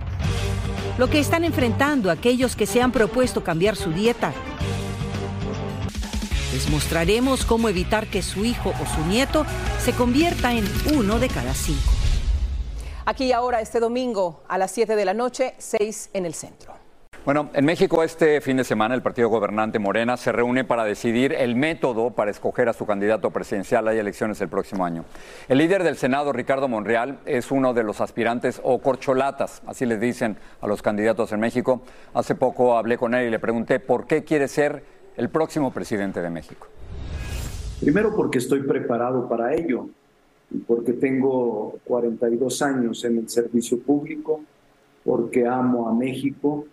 Lo 0.98 1.08
que 1.08 1.18
están 1.18 1.42
enfrentando 1.42 2.10
aquellos 2.10 2.54
que 2.54 2.66
se 2.66 2.80
han 2.80 2.92
propuesto 2.92 3.42
cambiar 3.42 3.76
su 3.76 3.90
dieta 3.90 4.32
les 6.52 6.68
mostraremos 6.68 7.46
cómo 7.46 7.68
evitar 7.70 8.06
que 8.06 8.22
su 8.22 8.44
hijo 8.44 8.70
o 8.70 8.94
su 8.94 9.06
nieto 9.06 9.46
se 9.80 9.92
convierta 9.92 10.52
en 10.52 10.64
uno 10.94 11.18
de 11.18 11.28
cada 11.28 11.54
cinco. 11.54 12.01
Aquí 13.04 13.24
y 13.24 13.32
ahora, 13.32 13.60
este 13.60 13.80
domingo 13.80 14.42
a 14.46 14.58
las 14.58 14.70
7 14.70 14.94
de 14.94 15.04
la 15.04 15.12
noche, 15.12 15.54
6 15.58 16.10
en 16.12 16.24
el 16.24 16.34
centro. 16.34 16.72
Bueno, 17.24 17.50
en 17.52 17.64
México 17.64 18.02
este 18.02 18.40
fin 18.40 18.56
de 18.56 18.64
semana 18.64 18.96
el 18.96 19.02
partido 19.02 19.28
gobernante 19.28 19.78
Morena 19.78 20.16
se 20.16 20.32
reúne 20.32 20.64
para 20.64 20.84
decidir 20.84 21.32
el 21.32 21.54
método 21.54 22.10
para 22.10 22.32
escoger 22.32 22.68
a 22.68 22.72
su 22.72 22.84
candidato 22.84 23.30
presidencial. 23.30 23.86
Hay 23.86 23.98
elecciones 23.98 24.40
el 24.40 24.48
próximo 24.48 24.84
año. 24.84 25.04
El 25.48 25.58
líder 25.58 25.84
del 25.84 25.96
Senado, 25.96 26.32
Ricardo 26.32 26.66
Monreal, 26.66 27.20
es 27.24 27.52
uno 27.52 27.74
de 27.74 27.84
los 27.84 28.00
aspirantes 28.00 28.60
o 28.64 28.80
corcholatas, 28.80 29.62
así 29.66 29.86
les 29.86 30.00
dicen 30.00 30.36
a 30.60 30.66
los 30.66 30.82
candidatos 30.82 31.32
en 31.32 31.38
México. 31.38 31.82
Hace 32.12 32.34
poco 32.34 32.76
hablé 32.76 32.98
con 32.98 33.14
él 33.14 33.28
y 33.28 33.30
le 33.30 33.38
pregunté 33.38 33.78
por 33.78 34.06
qué 34.06 34.24
quiere 34.24 34.48
ser 34.48 34.84
el 35.16 35.28
próximo 35.28 35.72
presidente 35.72 36.20
de 36.22 36.30
México? 36.30 36.66
Primero 37.80 38.14
porque 38.14 38.38
estoy 38.38 38.62
preparado 38.62 39.28
para 39.28 39.54
ello 39.54 39.88
porque 40.58 40.92
tengo 40.92 41.78
42 41.84 42.62
años 42.62 43.04
en 43.04 43.18
el 43.18 43.28
servicio 43.28 43.78
público, 43.78 44.42
porque 45.04 45.46
amo 45.46 45.88
a 45.88 45.94
México 45.94 46.66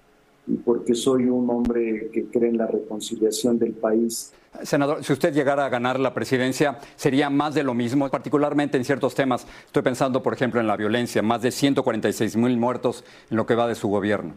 y 0.48 0.56
porque 0.56 0.96
soy 0.96 1.26
un 1.26 1.50
hombre 1.50 2.10
que 2.12 2.26
cree 2.26 2.50
en 2.50 2.58
la 2.58 2.68
reconciliación 2.68 3.60
del 3.60 3.74
país. 3.74 4.34
Senador, 4.63 5.04
si 5.04 5.13
usted 5.13 5.34
llegara 5.34 5.65
a 5.65 5.70
ganar 5.70 6.00
la 6.00 6.13
presidencia, 6.13 6.80
¿sería 6.96 7.30
más 7.30 7.54
de 7.54 7.63
lo 7.63 7.74
mismo? 7.74 8.10
Particularmente 8.10 8.78
en 8.78 8.84
ciertos 8.84 9.13
temas. 9.13 9.46
Estoy 9.65 9.84
pensando, 9.84 10.24
por 10.24 10.34
ejemplo, 10.34 10.60
en 10.60 10.68
la 10.68 10.76
violencia, 10.76 11.22
más 11.22 11.42
de 11.44 11.52
146 11.52 12.36
mil 12.36 12.58
muertos 12.58 13.04
en 13.30 13.38
lo 13.38 13.46
que 13.46 13.56
va 13.56 13.68
de 13.68 13.76
su 13.76 13.88
gobierno. 13.89 14.34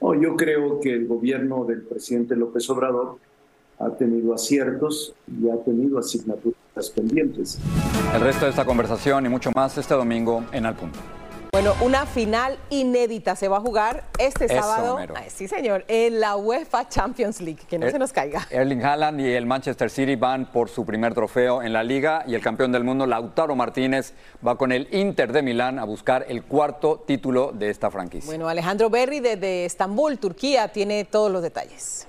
Oh, 0.00 0.14
yo 0.14 0.36
creo 0.36 0.78
que 0.78 0.92
el 0.92 1.06
gobierno 1.06 1.64
del 1.64 1.82
presidente 1.82 2.36
López 2.36 2.68
Obrador 2.68 3.16
ha 3.78 3.90
tenido 3.90 4.34
aciertos 4.34 5.14
y 5.28 5.48
ha 5.50 5.56
tenido 5.64 5.98
asignaturas 5.98 6.90
pendientes. 6.94 7.58
El 8.14 8.20
resto 8.20 8.44
de 8.44 8.50
esta 8.50 8.64
conversación 8.64 9.26
y 9.26 9.28
mucho 9.28 9.50
más 9.54 9.76
este 9.78 9.94
domingo 9.94 10.44
en 10.52 10.66
Al 10.66 10.74
Punto. 10.74 10.98
Bueno, 11.52 11.72
una 11.80 12.04
final 12.04 12.58
inédita 12.68 13.34
se 13.34 13.48
va 13.48 13.56
a 13.56 13.60
jugar 13.60 14.04
este 14.18 14.46
sábado. 14.46 14.98
sí, 15.28 15.48
señor, 15.48 15.86
en 15.88 16.20
la 16.20 16.36
UEFA 16.36 16.86
Champions 16.86 17.40
League. 17.40 17.60
Que 17.66 17.78
no 17.78 17.86
er- 17.86 17.92
se 17.92 17.98
nos 17.98 18.12
caiga. 18.12 18.46
Erling 18.50 18.82
Haaland 18.84 19.20
y 19.22 19.32
el 19.32 19.46
Manchester 19.46 19.88
City 19.88 20.16
van 20.16 20.52
por 20.52 20.68
su 20.68 20.84
primer 20.84 21.14
trofeo 21.14 21.62
en 21.62 21.72
la 21.72 21.82
liga 21.82 22.24
y 22.26 22.34
el 22.34 22.42
campeón 22.42 22.72
del 22.72 22.84
mundo, 22.84 23.06
Lautaro 23.06 23.56
Martínez, 23.56 24.12
va 24.46 24.56
con 24.58 24.70
el 24.70 24.86
Inter 24.94 25.32
de 25.32 25.40
Milán 25.40 25.78
a 25.78 25.84
buscar 25.84 26.26
el 26.28 26.42
cuarto 26.42 27.02
título 27.06 27.52
de 27.52 27.70
esta 27.70 27.90
franquicia. 27.90 28.26
Bueno, 28.28 28.48
Alejandro 28.48 28.90
Berry 28.90 29.20
desde 29.20 29.64
Estambul, 29.64 30.18
Turquía, 30.18 30.68
tiene 30.68 31.04
todos 31.06 31.30
los 31.32 31.40
detalles. 31.40 32.06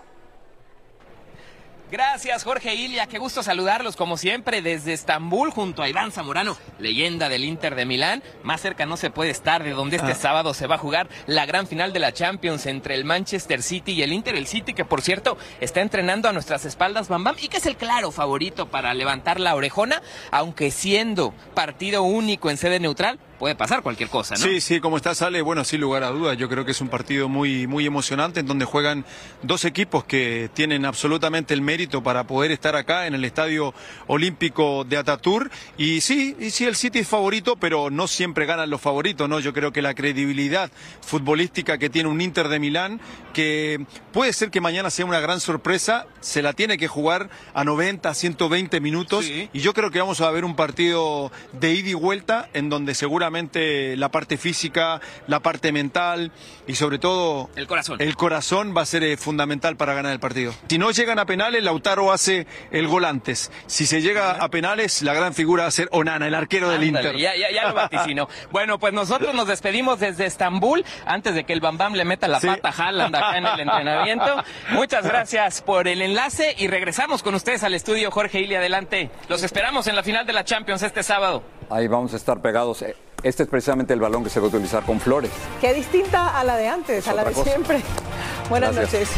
Gracias, 1.89 2.43
Jorge 2.43 2.75
Ilia. 2.75 3.07
Qué 3.07 3.17
gusto 3.17 3.43
saludarlos, 3.43 3.95
como 3.95 4.17
siempre, 4.17 4.61
desde 4.61 4.91
Estambul, 4.91 5.51
junto 5.51 5.81
a 5.81 5.87
Iván 5.87 6.11
Zamorano, 6.11 6.57
leyenda 6.79 7.29
del 7.29 7.45
Inter 7.45 7.75
de 7.75 7.85
Milán. 7.85 8.21
Más 8.43 8.59
cerca 8.59 8.85
no 8.85 8.97
se 8.97 9.09
puede 9.09 9.29
estar 9.29 9.63
de 9.63 9.71
donde 9.71 9.95
este 9.95 10.11
ah. 10.11 10.15
sábado 10.15 10.53
se 10.53 10.67
va 10.67 10.75
a 10.75 10.79
jugar 10.79 11.07
la 11.27 11.45
gran 11.45 11.65
final 11.65 11.93
de 11.93 11.99
la 11.99 12.11
Champions 12.11 12.65
entre 12.65 12.95
el 12.95 13.05
Manchester 13.05 13.63
City 13.63 13.93
y 13.93 14.03
el 14.03 14.11
Inter. 14.11 14.35
El 14.35 14.47
City, 14.47 14.73
que 14.73 14.83
por 14.83 15.01
cierto 15.01 15.37
está 15.61 15.79
entrenando 15.79 16.27
a 16.27 16.33
nuestras 16.33 16.65
espaldas 16.65 17.07
Bam 17.07 17.23
Bam 17.23 17.37
y 17.41 17.47
que 17.47 17.55
es 17.55 17.65
el 17.65 17.77
claro 17.77 18.11
favorito 18.11 18.67
para 18.67 18.93
levantar 18.93 19.39
la 19.39 19.55
orejona, 19.55 20.01
aunque 20.29 20.71
siendo 20.71 21.33
partido 21.53 22.03
único 22.03 22.49
en 22.49 22.57
sede 22.57 22.81
neutral, 22.81 23.17
puede 23.37 23.55
pasar 23.55 23.81
cualquier 23.81 24.09
cosa, 24.09 24.35
¿no? 24.35 24.41
Sí, 24.41 24.61
sí, 24.61 24.79
como 24.79 24.97
está 24.97 25.13
Sale, 25.13 25.41
bueno, 25.41 25.63
sin 25.63 25.81
lugar 25.81 26.03
a 26.03 26.09
dudas, 26.09 26.37
yo 26.37 26.49
creo 26.49 26.65
que 26.65 26.71
es 26.71 26.81
un 26.81 26.89
partido 26.89 27.29
muy, 27.29 27.67
muy 27.67 27.85
emocionante 27.85 28.39
en 28.39 28.47
donde 28.47 28.65
juegan 28.65 29.05
dos 29.43 29.65
equipos 29.65 30.03
que 30.03 30.49
tienen 30.53 30.85
absolutamente 30.85 31.53
el 31.53 31.61
mérito 31.61 32.03
para 32.03 32.25
poder 32.25 32.51
estar 32.51 32.75
acá 32.75 33.07
en 33.07 33.15
el 33.15 33.23
Estadio 33.23 33.73
Olímpico 34.07 34.83
de 34.83 34.97
Atatur. 34.97 35.51
Y 35.77 36.01
sí, 36.01 36.35
y 36.39 36.49
sí, 36.49 36.65
el 36.65 36.75
City 36.75 36.99
es 36.99 37.07
favorito, 37.07 37.55
pero 37.55 37.89
no 37.89 38.07
siempre 38.07 38.45
ganan 38.45 38.69
los 38.69 38.81
favoritos, 38.81 39.29
¿no? 39.29 39.39
Yo 39.39 39.53
creo 39.53 39.71
que 39.71 39.81
la 39.81 39.93
credibilidad 39.93 40.71
futbolística 41.01 41.77
que 41.77 41.89
tiene 41.89 42.09
un 42.09 42.21
Inter 42.21 42.47
de 42.47 42.59
Milán, 42.59 42.99
que 43.33 43.85
puede 44.13 44.33
ser 44.33 44.49
que 44.49 44.61
mañana 44.61 44.89
sea 44.89 45.05
una 45.05 45.19
gran 45.19 45.39
sorpresa, 45.39 46.07
se 46.21 46.41
la 46.41 46.53
tiene 46.53 46.77
que 46.77 46.87
jugar 46.87 47.29
a 47.53 47.63
90, 47.63 48.13
120 48.13 48.79
minutos. 48.81 49.25
Y 49.25 49.59
yo 49.59 49.73
creo 49.73 49.91
que 49.91 49.99
vamos 49.99 50.21
a 50.21 50.31
ver 50.31 50.43
un 50.43 50.55
partido 50.55 51.31
de 51.53 51.73
ida 51.73 51.89
y 51.89 51.93
vuelta 51.93 52.49
en 52.53 52.69
donde 52.69 52.95
seguramente 52.95 53.26
la 53.29 54.09
parte 54.09 54.37
física, 54.37 55.01
la 55.27 55.39
parte 55.39 55.71
mental 55.71 56.31
y 56.67 56.75
sobre 56.75 56.99
todo 56.99 57.49
el 57.55 57.67
corazón. 57.67 58.01
El 58.01 58.15
corazón 58.15 58.73
va 58.75 58.81
a 58.81 58.85
ser 58.85 59.03
eh, 59.03 59.17
fundamental 59.17 59.77
para 59.77 59.93
ganar 59.93 60.11
el 60.11 60.19
partido. 60.19 60.53
Si 60.69 60.77
no 60.77 60.91
llegan 60.91 61.19
a 61.19 61.25
penales, 61.25 61.63
Lautaro 61.63 62.11
hace 62.11 62.47
el 62.71 62.87
gol 62.87 63.05
antes. 63.05 63.51
Si 63.67 63.85
se 63.85 64.01
llega 64.01 64.31
a 64.31 64.49
penales, 64.49 65.01
la 65.01 65.13
gran 65.13 65.33
figura 65.33 65.63
va 65.63 65.69
a 65.69 65.71
ser 65.71 65.89
Onana, 65.91 66.27
el 66.27 66.35
arquero 66.35 66.69
del 66.69 66.83
Inter. 66.83 67.17
Ya, 67.17 67.35
ya, 67.35 67.51
ya 67.51 67.69
lo 67.69 67.73
vaticino. 67.73 68.27
bueno, 68.51 68.79
pues 68.79 68.93
nosotros 68.93 69.33
nos 69.33 69.47
despedimos 69.47 69.99
desde 69.99 70.25
Estambul 70.25 70.83
antes 71.05 71.35
de 71.35 71.43
que 71.43 71.53
el 71.53 71.61
Bambam 71.61 71.93
le 71.93 72.05
meta 72.05 72.27
la 72.27 72.39
pata 72.39 72.69
a 72.69 72.71
Haaland 72.71 73.15
acá 73.15 73.37
en 73.37 73.45
el 73.45 73.59
entrenamiento. 73.59 74.43
Muchas 74.71 75.05
gracias 75.05 75.61
por 75.61 75.87
el 75.87 76.01
enlace 76.01 76.55
y 76.57 76.67
regresamos 76.67 77.23
con 77.23 77.35
ustedes 77.35 77.63
al 77.63 77.73
estudio 77.73 78.11
Jorge 78.11 78.39
Ili 78.39 78.55
adelante. 78.55 79.09
Los 79.27 79.43
esperamos 79.43 79.87
en 79.87 79.95
la 79.95 80.03
final 80.03 80.25
de 80.25 80.33
la 80.33 80.43
Champions 80.43 80.83
este 80.83 81.03
sábado. 81.03 81.43
Ahí 81.69 81.87
vamos 81.87 82.13
a 82.13 82.17
estar 82.17 82.41
pegados. 82.41 82.81
Eh, 82.81 82.95
este 83.23 83.43
es 83.43 83.49
precisamente 83.49 83.93
el 83.93 83.99
balón 83.99 84.23
que 84.23 84.29
se 84.29 84.39
va 84.39 84.45
a 84.45 84.49
utilizar 84.49 84.83
con 84.83 84.99
flores. 84.99 85.31
Qué 85.59 85.73
distinta 85.73 86.39
a 86.39 86.43
la 86.43 86.55
de 86.55 86.67
antes, 86.67 87.07
a 87.07 87.13
la 87.13 87.23
de 87.23 87.33
siempre. 87.33 87.81
Buenas 88.49 88.75
noches. 88.75 89.09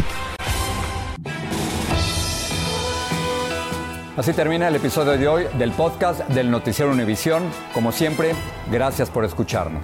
Así 4.18 4.34
termina 4.34 4.68
el 4.68 4.76
episodio 4.76 5.18
de 5.18 5.28
hoy 5.28 5.48
del 5.58 5.72
podcast 5.72 6.28
del 6.30 6.52
Noticiero 6.52 6.92
Univisión. 6.92 7.44
Como 7.74 7.92
siempre, 7.92 8.34
gracias 8.70 9.10
por 9.10 9.24
escucharnos. 9.24 9.84